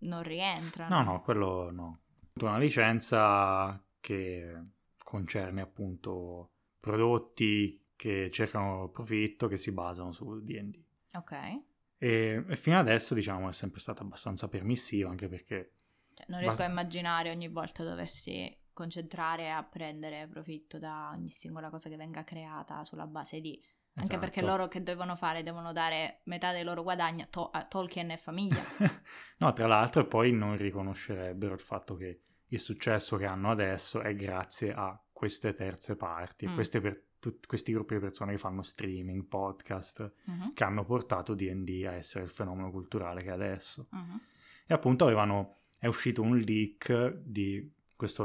non 0.00 0.22
rientrano. 0.22 0.96
No, 0.96 1.12
no, 1.12 1.22
quello 1.22 1.70
no. 1.70 2.00
Una 2.34 2.58
licenza 2.58 3.82
che 4.00 4.62
concerne 5.02 5.60
appunto 5.60 6.50
prodotti 6.78 7.82
che 7.96 8.30
cercano 8.30 8.88
profitto, 8.90 9.48
che 9.48 9.56
si 9.56 9.72
basano 9.72 10.12
su 10.12 10.40
D&D. 10.42 10.82
Ok. 11.14 11.62
E, 12.02 12.44
e 12.48 12.56
fino 12.56 12.78
adesso, 12.78 13.14
diciamo, 13.14 13.48
è 13.48 13.52
sempre 13.52 13.78
stata 13.78 14.02
abbastanza 14.02 14.48
permissiva, 14.48 15.08
anche 15.08 15.28
perché 15.28 15.74
Cioè, 16.14 16.26
non 16.28 16.40
riesco 16.40 16.56
Va- 16.56 16.64
a 16.64 16.68
immaginare 16.68 17.30
ogni 17.30 17.46
volta 17.48 17.84
doversi 17.84 18.58
concentrare 18.72 19.52
a 19.52 19.62
prendere 19.62 20.26
profitto 20.26 20.78
da 20.80 21.10
ogni 21.14 21.30
singola 21.30 21.70
cosa 21.70 21.88
che 21.88 21.96
venga 21.96 22.24
creata 22.24 22.82
sulla 22.84 23.06
base 23.06 23.40
di... 23.40 23.52
Anche 23.94 24.14
Esatto. 24.14 24.18
perché 24.18 24.40
loro 24.42 24.68
che 24.68 24.82
devono 24.82 25.14
fare? 25.16 25.42
Devono 25.42 25.70
dare 25.72 26.22
metà 26.24 26.50
dei 26.50 26.64
loro 26.64 26.82
guadagni 26.82 27.22
a, 27.22 27.26
To- 27.30 27.50
a 27.50 27.62
Tolkien 27.66 28.10
e 28.10 28.16
famiglia. 28.16 28.62
no, 29.38 29.52
tra 29.52 29.66
l'altro 29.66 30.06
poi 30.08 30.32
non 30.32 30.56
riconoscerebbero 30.56 31.52
il 31.54 31.60
fatto 31.60 31.94
che 31.94 32.22
il 32.46 32.58
successo 32.58 33.16
che 33.16 33.26
hanno 33.26 33.50
adesso 33.50 34.00
è 34.00 34.14
grazie 34.14 34.72
a 34.72 34.98
queste 35.12 35.52
terze 35.54 35.94
parti, 35.94 36.48
Mm. 36.48 36.54
queste 36.54 36.80
per- 36.80 37.02
tut- 37.22 37.46
questi 37.46 37.72
gruppi 37.72 37.94
di 37.94 38.00
persone 38.00 38.32
che 38.32 38.38
fanno 38.38 38.62
streaming, 38.62 39.26
podcast, 39.26 40.12
uh-huh. 40.24 40.52
che 40.52 40.64
hanno 40.64 40.84
portato 40.84 41.34
DD 41.34 41.84
a 41.86 41.92
essere 41.92 42.24
il 42.24 42.30
fenomeno 42.30 42.72
culturale 42.72 43.22
che 43.22 43.28
è 43.28 43.32
adesso. 43.32 43.86
Uh-huh. 43.92 44.18
E 44.66 44.74
appunto 44.74 45.04
avevano, 45.04 45.58
è 45.78 45.86
uscito 45.86 46.20
un 46.20 46.36
leak 46.36 47.20
di 47.22 47.70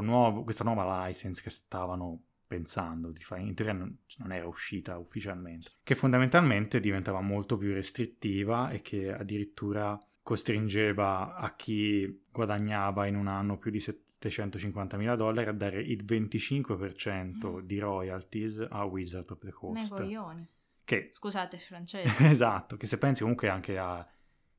nuovo, 0.00 0.42
questa 0.42 0.64
nuova 0.64 1.06
license 1.06 1.40
che 1.40 1.50
stavano 1.50 2.24
pensando 2.48 3.12
di 3.12 3.22
fare, 3.22 3.42
in 3.42 3.54
teoria 3.54 3.74
non, 3.74 3.96
non, 4.16 4.32
era 4.32 4.48
uscita 4.48 4.98
ufficialmente, 4.98 5.70
che 5.84 5.94
fondamentalmente 5.94 6.80
diventava 6.80 7.20
molto 7.20 7.56
più 7.56 7.72
restrittiva 7.72 8.70
e 8.70 8.80
che 8.80 9.12
addirittura 9.12 9.96
costringeva 10.20 11.36
a 11.36 11.54
chi 11.54 12.24
guadagnava 12.32 13.06
in 13.06 13.14
un 13.14 13.28
anno 13.28 13.58
più 13.58 13.70
di 13.70 13.78
set- 13.78 14.07
750.000 14.20 15.16
dollari 15.16 15.48
a 15.48 15.52
dare 15.52 15.80
il 15.80 16.04
25% 16.04 17.46
mm. 17.46 17.58
di 17.60 17.78
royalties 17.78 18.66
a 18.68 18.84
Wizard 18.84 19.30
of 19.30 19.38
the 19.38 19.50
Coast. 19.50 19.92
Negoglione. 19.92 20.48
Che, 20.84 21.10
Scusate, 21.12 21.58
francese. 21.58 22.12
esatto, 22.30 22.76
che 22.76 22.86
se 22.86 22.98
pensi 22.98 23.22
comunque 23.22 23.48
anche 23.48 23.78
a 23.78 24.06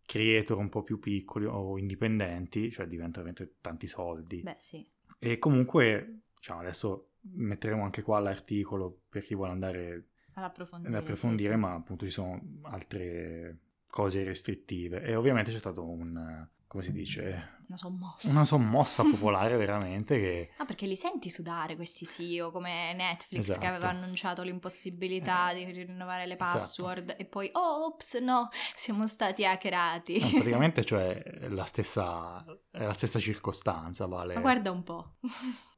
creator 0.06 0.58
un 0.58 0.70
po' 0.70 0.84
più 0.84 1.00
piccoli 1.00 1.46
o 1.46 1.78
indipendenti, 1.78 2.72
cioè 2.72 2.88
diventa 2.88 3.22
veramente 3.22 3.58
tanti 3.62 3.88
soldi. 3.88 4.42
Beh, 4.42 4.56
sì. 4.58 4.88
E 5.18 5.38
comunque, 5.38 6.22
diciamo, 6.36 6.62
adesso 6.62 7.14
metteremo 7.22 7.84
anche 7.84 8.02
qua 8.02 8.20
l'articolo 8.20 9.02
per 9.10 9.24
chi 9.24 9.36
vuole 9.36 9.52
andare 9.52 10.10
ad 10.34 10.44
approfondire, 10.44 10.96
ad 10.96 11.02
approfondire 11.02 11.54
sì, 11.54 11.60
ma 11.60 11.74
appunto 11.74 12.06
ci 12.06 12.12
sono 12.12 12.42
altre 12.64 13.58
cose 13.88 14.24
restrittive. 14.24 15.02
E 15.04 15.16
ovviamente 15.16 15.52
c'è 15.52 15.58
stato 15.58 15.84
un 15.84 16.48
come 16.70 16.84
si 16.84 16.92
dice? 16.92 17.58
Una 17.68 17.78
sommossa. 17.78 18.30
Una 18.30 18.46
sommossa 18.46 19.02
popolare 19.10 19.58
veramente 19.58 20.20
che... 20.20 20.52
Ah, 20.58 20.66
perché 20.66 20.86
li 20.86 20.96
senti 20.96 21.32
sudare 21.32 21.76
questi 21.76 22.06
CEO 22.06 22.52
come 22.52 22.94
Netflix 22.94 23.42
esatto. 23.42 23.60
che 23.60 23.66
aveva 23.66 23.90
annunciato 23.90 24.44
l'impossibilità 24.44 25.50
eh. 25.50 25.66
di 25.66 25.72
rinnovare 25.72 26.28
le 26.28 26.36
esatto. 26.36 26.52
password 26.52 27.04
esatto. 27.06 27.22
e 27.24 27.26
poi, 27.26 27.50
oh, 27.54 27.86
ops, 27.86 28.20
no, 28.20 28.50
siamo 28.76 29.08
stati 29.08 29.44
hackerati. 29.48 30.20
No, 30.20 30.30
praticamente, 30.38 30.86
cioè, 30.86 31.48
la 31.50 31.66
stessa, 31.66 32.46
la 32.70 32.94
stessa 32.94 33.18
circostanza, 33.18 34.06
vale. 34.06 34.36
Ma 34.36 34.42
guarda 34.42 34.70
un 34.70 34.84
po'. 34.84 35.16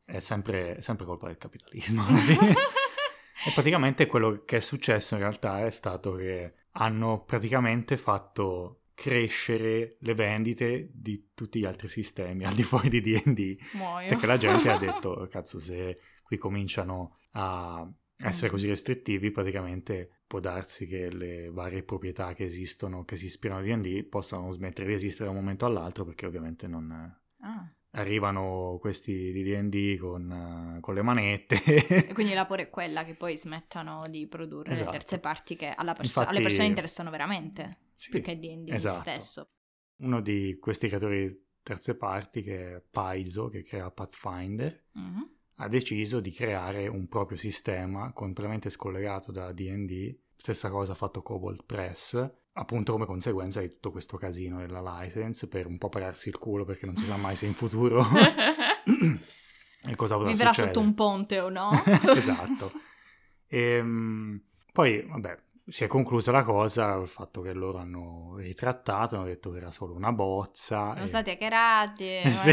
è 0.04 0.19
sempre, 0.19 0.75
è 0.75 0.82
sempre 0.82 1.06
colpa 1.06 1.27
del 1.27 1.38
capitalismo. 1.38 2.04
e 3.47 3.51
praticamente 3.54 4.08
quello 4.08 4.43
che 4.43 4.58
è 4.58 4.62
successo 4.62 5.13
in 5.15 5.21
realtà 5.21 5.65
è 5.65 5.71
stato 5.71 6.15
che 6.15 6.54
hanno 6.71 7.23
praticamente 7.23 7.95
fatto 7.95 8.81
crescere 9.02 9.98
le 10.02 10.14
vendite 10.14 10.92
di 10.94 11.32
tutti 11.34 11.58
gli 11.58 11.66
altri 11.66 11.88
sistemi 11.88 12.46
al 12.46 12.54
di 12.54 12.62
fuori 12.62 12.88
di 12.88 13.02
D&D 13.02 13.58
Muoio. 13.74 14.08
perché 14.08 14.28
la 14.28 14.38
gente 14.38 14.70
ha 14.70 14.78
detto 14.78 15.28
cazzo 15.28 15.60
se 15.60 15.98
qui 16.22 16.38
cominciano 16.38 17.18
a 17.32 17.92
essere 18.18 18.50
mm. 18.50 18.52
così 18.52 18.68
restrittivi 18.68 19.32
praticamente 19.32 20.20
può 20.28 20.40
darsi 20.40 20.86
che 20.86 21.12
le 21.12 21.50
varie 21.50 21.82
proprietà 21.82 22.36
che 22.36 22.44
esistono 22.44 23.04
che 23.04 23.16
si 23.16 23.26
ispirano 23.26 23.62
a 23.62 23.64
D&D 23.64 24.04
possano 24.04 24.52
smettere 24.52 24.90
di 24.90 24.94
esistere 24.94 25.26
da 25.26 25.32
un 25.32 25.38
momento 25.38 25.66
all'altro 25.66 26.06
perché 26.06 26.28
ovviamente 26.28 26.68
non 26.68 26.92
ah. 26.92 27.74
arrivano 27.94 28.78
questi 28.80 29.32
di 29.32 29.42
D&D 29.42 29.98
con, 29.98 30.78
con, 30.80 30.94
le 30.94 31.02
manette 31.02 31.64
e 31.64 32.14
quindi 32.14 32.36
la 32.36 32.46
pure 32.46 32.64
è 32.64 32.70
quella 32.70 33.04
che 33.04 33.16
poi 33.16 33.36
smettano 33.36 34.04
di 34.08 34.28
produrre 34.28 34.74
esatto. 34.74 34.92
le 34.92 34.98
terze 35.00 35.18
parti 35.18 35.56
che 35.56 35.74
perso- 35.76 36.02
Infatti, 36.04 36.28
alle 36.28 36.42
persone 36.42 36.68
interessano 36.68 37.10
veramente 37.10 37.90
sì, 38.02 38.10
più 38.10 38.22
che 38.22 38.40
D&D 38.40 38.70
esatto. 38.72 39.02
stesso. 39.02 39.50
Uno 39.98 40.22
di 40.22 40.58
questi 40.60 40.88
creatori 40.88 41.50
terze 41.62 41.96
parti, 41.96 42.42
che 42.42 42.76
è 42.76 42.84
Paizo, 42.90 43.50
che 43.50 43.62
crea 43.62 43.92
Pathfinder, 43.92 44.86
mm-hmm. 44.98 45.22
ha 45.58 45.68
deciso 45.68 46.20
di 46.20 46.32
creare 46.32 46.88
un 46.88 47.08
proprio 47.08 47.38
sistema 47.38 48.12
completamente 48.12 48.72
scollegato 48.72 49.32
da 49.32 49.52
D&D. 49.52 50.18
Stessa 50.36 50.70
cosa 50.70 50.94
ha 50.94 50.96
fatto 50.96 51.22
Cobalt 51.22 51.64
Press, 51.64 52.32
appunto 52.54 52.94
come 52.94 53.06
conseguenza 53.06 53.62
di 53.62 53.70
tutto 53.70 53.92
questo 53.92 54.18
casino 54.18 54.58
della 54.58 54.82
license, 54.82 55.48
per 55.48 55.68
un 55.68 55.78
po' 55.78 55.90
pararsi 55.90 56.30
il 56.30 56.40
culo 56.40 56.66
perché 56.66 56.88
non 56.88 56.96
si 56.96 57.06
sa 57.06 57.18
mai 57.18 57.36
se 57.36 57.46
in 57.46 57.54
futuro... 57.54 58.04
e 59.86 59.96
cosa 59.96 60.16
potrà 60.16 60.32
Vivrà 60.32 60.48
succedere. 60.48 60.74
sotto 60.74 60.80
un 60.88 60.96
ponte 60.96 61.40
o 61.40 61.50
no? 61.50 61.70
esatto. 62.16 62.72
E, 63.46 63.60
ehm, 63.60 64.42
poi, 64.74 65.06
vabbè, 65.06 65.38
si 65.71 65.86
è 65.86 65.88
conclusa 65.88 66.34
la 66.34 66.43
cosa 66.43 66.95
col 66.95 67.07
fatto 67.07 67.39
che 67.39 67.53
loro 67.53 67.77
hanno 67.77 68.36
ritrattato, 68.36 69.15
hanno 69.15 69.23
detto 69.23 69.51
che 69.51 69.57
era 69.57 69.71
solo 69.71 69.93
una 69.93 70.12
bozza. 70.12 70.91
Sono 70.91 71.03
e... 71.05 71.07
stati 71.07 71.29
hackerati. 71.29 72.21
sì, 72.29 72.51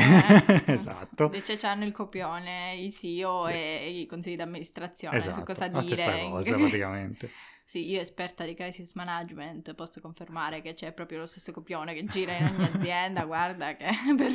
esatto. 0.66 1.24
Invece 1.24 1.56
c'hanno 1.56 1.84
il 1.84 1.90
copione, 1.90 2.76
i 2.76 2.92
CEO 2.92 3.48
sì. 3.48 3.52
e 3.54 4.00
i 4.02 4.06
consigli 4.06 4.36
di 4.36 4.42
amministrazione 4.42 5.16
esatto, 5.16 5.38
su 5.38 5.42
cosa 5.42 5.68
la 5.68 5.80
dire. 5.80 5.96
Stessa 5.96 6.28
cosa 6.28 6.54
praticamente. 6.56 7.30
sì, 7.64 7.90
io 7.90 8.00
esperta 8.00 8.44
di 8.44 8.54
crisis 8.54 8.94
management 8.94 9.74
posso 9.74 10.00
confermare 10.00 10.62
che 10.62 10.74
c'è 10.74 10.92
proprio 10.92 11.18
lo 11.18 11.26
stesso 11.26 11.50
copione 11.50 11.94
che 11.94 12.04
gira 12.04 12.36
in 12.36 12.44
ogni 12.44 12.70
azienda, 12.72 13.24
guarda 13.24 13.74
che 13.74 13.88
per... 14.16 14.32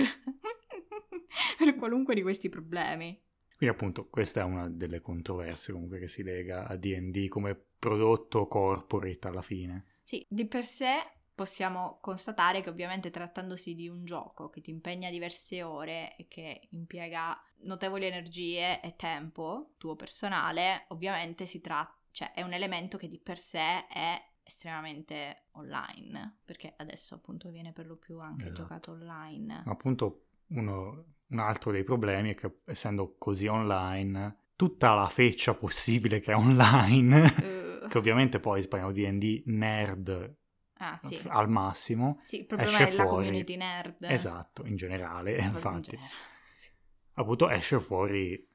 per 1.57 1.75
qualunque 1.77 2.15
di 2.15 2.21
questi 2.21 2.49
problemi. 2.49 3.17
Quindi 3.63 3.78
appunto 3.80 4.10
questa 4.10 4.41
è 4.41 4.43
una 4.43 4.67
delle 4.67 4.99
controversie 4.99 5.71
comunque 5.71 5.97
che 5.97 6.10
si 6.10 6.21
lega 6.21 6.67
a 6.67 6.76
D&D 6.76 7.30
come 7.30 7.58
prodotto 7.80 8.45
corporate 8.47 9.28
alla 9.30 9.41
fine. 9.41 9.86
Sì, 10.02 10.26
di 10.28 10.45
per 10.45 10.65
sé 10.65 10.97
possiamo 11.34 11.97
constatare 12.02 12.60
che 12.60 12.69
ovviamente 12.69 13.10
trattandosi 13.10 13.73
di 13.73 13.88
un 13.88 14.04
gioco 14.04 14.49
che 14.49 14.60
ti 14.60 14.69
impegna 14.69 15.10
diverse 15.10 15.63
ore 15.63 16.17
e 16.17 16.28
che 16.28 16.67
impiega 16.71 17.41
notevoli 17.62 18.06
energie 18.06 18.82
e 18.82 18.95
tempo 18.97 19.76
tuo 19.78 19.95
personale, 19.95 20.84
ovviamente 20.89 21.45
si 21.45 21.62
tratta, 21.62 21.95
cioè 22.12 22.34
è 22.34 22.41
un 22.41 22.52
elemento 22.52 22.97
che 22.97 23.08
di 23.08 23.17
per 23.17 23.38
sé 23.38 23.88
è 23.88 24.21
estremamente 24.43 25.45
online, 25.52 26.39
perché 26.43 26.73
adesso 26.76 27.15
appunto 27.15 27.49
viene 27.49 27.71
per 27.71 27.88
lo 27.88 27.95
più 27.95 28.19
anche 28.19 28.47
esatto. 28.47 28.62
giocato 28.62 28.91
online. 28.91 29.63
Appunto 29.65 30.22
uno, 30.47 31.06
un 31.27 31.39
altro 31.39 31.71
dei 31.71 31.84
problemi 31.84 32.32
è 32.32 32.36
che 32.36 32.60
essendo 32.65 33.15
così 33.17 33.47
online, 33.47 34.38
tutta 34.56 34.93
la 34.93 35.08
feccia 35.08 35.53
possibile 35.53 36.19
che 36.19 36.32
è 36.32 36.36
online, 36.36 37.82
uh. 37.84 37.88
che 37.88 37.97
ovviamente 37.97 38.39
poi 38.39 38.67
parliamo 38.67 38.93
di 38.93 39.03
D&D 39.03 39.43
nerd 39.47 40.36
ah, 40.77 40.97
sì. 40.97 41.19
al 41.27 41.49
massimo, 41.49 42.21
Sì, 42.23 42.39
il 42.39 42.45
problema 42.45 42.77
è 42.77 42.86
fuori. 42.86 42.97
la 42.97 43.06
community 43.06 43.56
nerd. 43.56 43.95
Esatto, 44.01 44.65
in 44.65 44.75
generale, 44.75 45.38
infatti. 45.38 45.77
In 45.77 45.82
generale, 45.82 46.13
sì. 46.51 46.69
Appunto 47.13 47.49
esce 47.49 47.79
fuori 47.79 48.47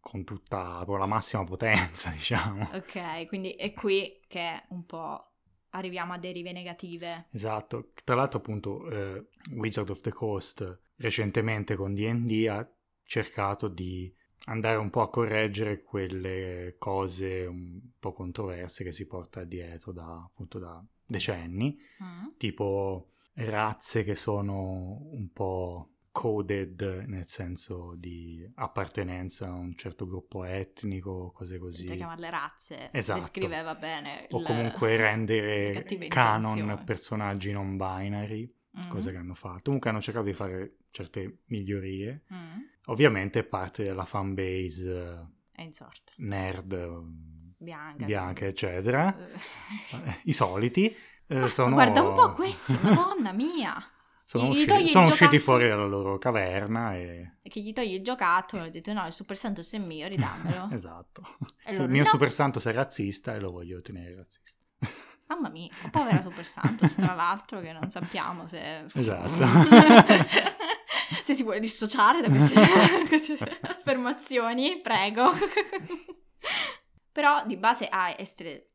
con 0.00 0.24
tutta 0.24 0.82
con 0.84 0.98
la 0.98 1.06
massima 1.06 1.44
potenza, 1.44 2.10
diciamo. 2.12 2.70
Ok, 2.72 3.26
quindi 3.28 3.52
è 3.52 3.72
qui 3.72 4.20
che 4.26 4.64
un 4.68 4.84
po' 4.84 5.32
arriviamo 5.70 6.12
a 6.12 6.18
derive 6.18 6.52
negative. 6.52 7.28
Esatto, 7.30 7.92
tra 8.04 8.14
l'altro 8.14 8.38
appunto 8.38 8.90
eh, 8.90 9.28
Wizard 9.52 9.90
of 9.90 10.00
the 10.00 10.12
Coast 10.12 10.80
recentemente 10.96 11.74
con 11.74 11.94
D&D 11.94 12.46
ha 12.48 12.68
cercato 13.04 13.68
di 13.68 14.12
andare 14.46 14.78
un 14.78 14.90
po' 14.90 15.02
a 15.02 15.10
correggere 15.10 15.82
quelle 15.82 16.76
cose 16.78 17.46
un 17.46 17.80
po' 17.98 18.12
controverse 18.12 18.82
che 18.82 18.92
si 18.92 19.06
porta 19.06 19.44
dietro 19.44 19.92
da, 19.92 20.22
appunto 20.24 20.58
da 20.58 20.82
decenni, 21.06 21.76
mm. 22.02 22.36
tipo 22.38 23.08
razze 23.34 24.04
che 24.04 24.14
sono 24.14 25.08
un 25.10 25.30
po' 25.32 25.88
coded 26.12 27.04
nel 27.06 27.26
senso 27.26 27.94
di 27.96 28.46
appartenenza 28.56 29.48
a 29.48 29.52
un 29.52 29.74
certo 29.74 30.06
gruppo 30.06 30.44
etnico, 30.44 31.32
cose 31.32 31.58
così. 31.58 31.78
Senza 31.78 31.94
chiamarle 31.94 32.30
razze, 32.30 32.90
esatto. 32.92 33.18
descriveva 33.18 33.74
bene. 33.74 34.26
O 34.30 34.42
comunque 34.42 34.96
rendere 34.96 35.84
canon 36.08 36.82
personaggi 36.84 37.50
non 37.50 37.76
binary, 37.76 38.52
mm. 38.78 38.88
cosa 38.88 39.10
che 39.10 39.16
hanno 39.16 39.34
fatto. 39.34 39.62
Comunque 39.64 39.90
hanno 39.90 40.00
cercato 40.00 40.26
di 40.26 40.32
fare 40.32 40.76
certe 40.90 41.40
migliorie. 41.46 42.24
Mm. 42.32 42.60
Ovviamente 42.86 43.44
parte 43.44 43.82
della 43.82 44.04
fanbase 44.04 45.26
è 45.52 45.62
in 45.62 45.72
sorte. 45.72 46.12
nerd, 46.16 47.02
bianca, 47.56 48.04
bianca 48.04 48.46
eccetera, 48.46 49.16
i 50.24 50.32
soliti. 50.32 50.94
Eh, 51.26 51.48
sono... 51.48 51.74
Guarda 51.74 52.02
un 52.02 52.14
po' 52.14 52.32
questi, 52.32 52.76
madonna 52.82 53.32
mia! 53.32 53.74
Sono, 54.24 54.48
usciti, 54.48 54.88
sono 54.88 55.08
usciti, 55.08 55.38
fuori 55.38 55.68
dalla 55.68 55.84
loro 55.84 56.16
caverna 56.16 56.94
e... 56.94 57.34
e 57.42 57.50
che 57.50 57.60
gli 57.60 57.74
togli 57.74 57.92
il 57.92 58.02
giocattolo 58.02 58.64
e 58.64 58.70
detto 58.70 58.90
no, 58.94 59.04
il 59.04 59.12
Super 59.12 59.36
Santos 59.36 59.70
è 59.74 59.78
mio, 59.78 60.08
ridammelo. 60.08 60.70
esatto. 60.72 61.36
Loro, 61.66 61.82
il 61.82 61.90
mio 61.90 62.04
no. 62.04 62.08
Super 62.08 62.32
Santos 62.32 62.64
è 62.64 62.72
razzista 62.72 63.34
e 63.34 63.40
lo 63.40 63.50
voglio 63.50 63.82
tenere 63.82 64.14
razzista. 64.14 64.60
Mamma 65.34 65.48
mia, 65.48 65.70
povera 65.90 66.20
Super 66.20 66.44
Santos, 66.46 66.94
tra 66.94 67.14
l'altro, 67.14 67.60
che 67.60 67.72
non 67.72 67.90
sappiamo 67.90 68.46
se... 68.46 68.84
Esatto. 68.94 69.30
se 71.22 71.34
si 71.34 71.42
vuole 71.42 71.58
dissociare 71.60 72.20
da 72.20 72.28
queste, 72.28 72.60
queste 73.08 73.58
affermazioni, 73.62 74.80
prego. 74.80 75.30
Però 77.10 77.44
di 77.46 77.56
base 77.56 77.86
ha 77.88 78.14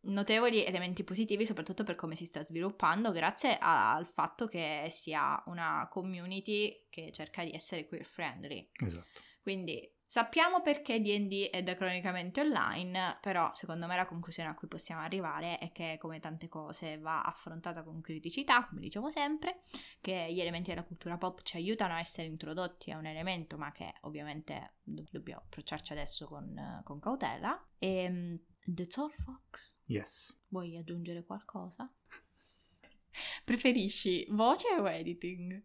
notevoli 0.01 0.66
elementi 0.66 1.03
positivi, 1.03 1.45
soprattutto 1.45 1.84
per 1.84 1.95
come 1.95 2.16
si 2.16 2.26
sta 2.26 2.43
sviluppando, 2.43 3.12
grazie 3.12 3.58
a- 3.60 3.93
al 3.93 4.08
fatto 4.08 4.47
che 4.47 4.88
sia 4.89 5.41
una 5.47 5.88
community 5.91 6.86
che 6.89 7.12
cerca 7.12 7.43
di 7.43 7.51
essere 7.51 7.88
queer 7.88 8.05
friendly. 8.05 8.70
Esatto. 8.84 9.08
Quindi 9.41 9.91
Sappiamo 10.10 10.62
perché 10.62 11.01
D&D 11.01 11.49
è 11.49 11.62
da 11.64 11.76
cronicamente 11.76 12.39
online, 12.39 13.18
però 13.22 13.51
secondo 13.53 13.88
me 13.88 13.97
la 13.97 14.05
conclusione 14.05 14.47
a 14.47 14.55
cui 14.55 14.70
possiamo 14.70 15.01
arrivare 15.01 15.58
è 15.58 15.74
che 15.74 15.97
come 15.99 16.22
tante 16.22 16.47
cose 16.47 16.97
va 16.97 17.24
affrontata 17.24 17.84
con 17.84 17.99
criticità, 17.99 18.66
come 18.66 18.80
diciamo 18.80 19.10
sempre, 19.10 19.60
che 19.99 20.28
gli 20.32 20.39
elementi 20.39 20.70
della 20.70 20.86
cultura 20.86 21.18
pop 21.18 21.41
ci 21.43 21.58
aiutano 21.58 21.93
a 21.93 21.99
essere 21.99 22.28
introdotti 22.28 22.89
a 22.91 22.97
un 22.97 23.05
elemento, 23.05 23.58
ma 23.58 23.74
che 23.74 23.95
ovviamente 24.03 24.76
do- 24.82 25.03
dobbiamo 25.12 25.41
approcciarci 25.41 25.91
adesso 25.91 26.26
con, 26.26 26.82
con 26.86 26.99
cautela. 26.99 27.68
E 27.78 28.10
mm, 28.10 28.36
The 28.64 28.88
Tall 28.88 29.12
Fox, 29.12 29.76
Yes. 29.88 30.39
vuoi 30.47 30.78
aggiungere 30.78 31.26
qualcosa? 31.26 31.93
Preferisci 33.43 34.26
voce 34.30 34.70
o 34.70 34.88
editing? 34.89 35.62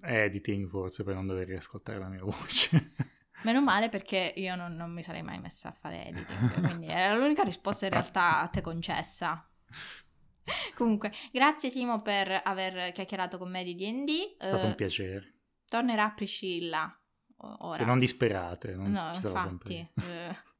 Editing 0.00 0.68
forse 0.68 1.04
per 1.04 1.14
non 1.14 1.28
dover 1.28 1.46
riascoltare 1.46 2.00
la 2.00 2.08
mia 2.08 2.24
voce. 2.24 3.12
Meno 3.44 3.60
male 3.62 3.88
perché 3.88 4.32
io 4.36 4.56
non, 4.56 4.74
non 4.74 4.90
mi 4.90 5.02
sarei 5.02 5.22
mai 5.22 5.38
messa 5.38 5.68
a 5.68 5.72
fare 5.72 6.06
editing, 6.06 6.62
quindi 6.66 6.86
era 6.86 7.14
l'unica 7.14 7.42
risposta 7.42 7.84
in 7.86 7.92
realtà 7.92 8.40
a 8.40 8.48
te 8.48 8.60
concessa. 8.60 9.48
Comunque, 10.74 11.12
grazie 11.32 11.70
Simo 11.70 12.02
per 12.02 12.40
aver 12.44 12.92
chiacchierato 12.92 13.38
con 13.38 13.50
me 13.50 13.62
di 13.64 13.74
D&D. 13.74 14.36
È 14.38 14.44
stato 14.44 14.64
Eh, 14.66 14.68
un 14.68 14.74
piacere. 14.74 15.34
tornerà 15.68 16.10
Priscilla 16.10 16.98
ora. 17.36 17.76
Che 17.78 17.84
non 17.84 17.98
disperate, 17.98 18.74
non 18.74 18.90
no, 18.90 19.10
infatti. 19.14 19.90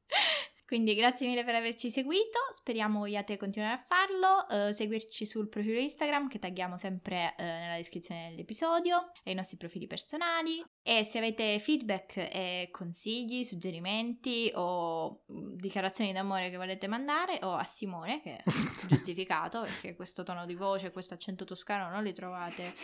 Quindi 0.67 0.95
grazie 0.95 1.27
mille 1.27 1.45
per 1.45 1.55
averci 1.55 1.91
seguito, 1.91 2.39
speriamo 2.51 3.01
vogliate 3.01 3.37
continuare 3.37 3.75
a 3.75 3.85
farlo, 3.87 4.49
eh, 4.49 4.73
seguirci 4.73 5.27
sul 5.27 5.49
profilo 5.51 5.79
Instagram 5.79 6.29
che 6.29 6.39
tagghiamo 6.39 6.79
sempre 6.79 7.35
eh, 7.37 7.45
nella 7.45 7.77
descrizione 7.77 8.31
dell'episodio 8.31 9.11
e 9.23 9.33
i 9.33 9.35
nostri 9.35 9.59
profili 9.59 9.87
personali 9.87 10.65
e 10.83 11.05
se 11.05 11.19
avete 11.19 11.59
feedback 11.59 12.17
e 12.17 12.69
consigli, 12.71 13.45
suggerimenti 13.45 14.51
o 14.55 15.25
mm, 15.31 15.57
dichiarazioni 15.57 16.15
d'amore 16.15 16.49
che 16.49 16.57
volete 16.57 16.87
mandare 16.87 17.41
o 17.43 17.55
a 17.55 17.65
Simone 17.65 18.23
che 18.23 18.37
è 18.37 18.43
giustificato 18.89 19.61
perché 19.61 19.95
questo 19.95 20.23
tono 20.23 20.47
di 20.47 20.55
voce, 20.55 20.93
questo 20.93 21.13
accento 21.13 21.45
toscano 21.45 21.91
non 21.91 22.03
li 22.03 22.15
trovate 22.15 22.75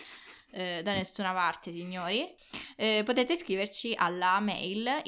eh, 0.52 0.82
da 0.82 0.92
nessuna 0.92 1.32
parte, 1.32 1.72
signori. 1.72 2.28
Eh, 2.76 3.02
potete 3.04 3.34
iscriverci 3.34 3.94
alla 3.96 4.40
mail 4.40 5.00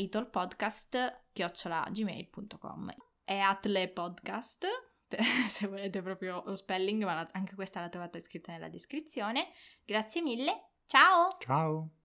itolpodcast.gmail.com 1.33 2.95
e 3.25 3.39
Atle 3.39 3.89
Podcast 3.89 4.67
se 5.49 5.67
volete 5.67 6.03
proprio 6.03 6.43
lo 6.45 6.57
spelling, 6.57 7.05
ma 7.05 7.29
anche 7.33 7.55
questa 7.55 7.81
la 7.81 7.89
trovate 7.89 8.23
scritta 8.23 8.53
nella 8.53 8.69
descrizione. 8.69 9.49
Grazie 9.85 10.23
mille, 10.23 10.71
ciao! 10.87 11.29
Ciao! 11.39 12.02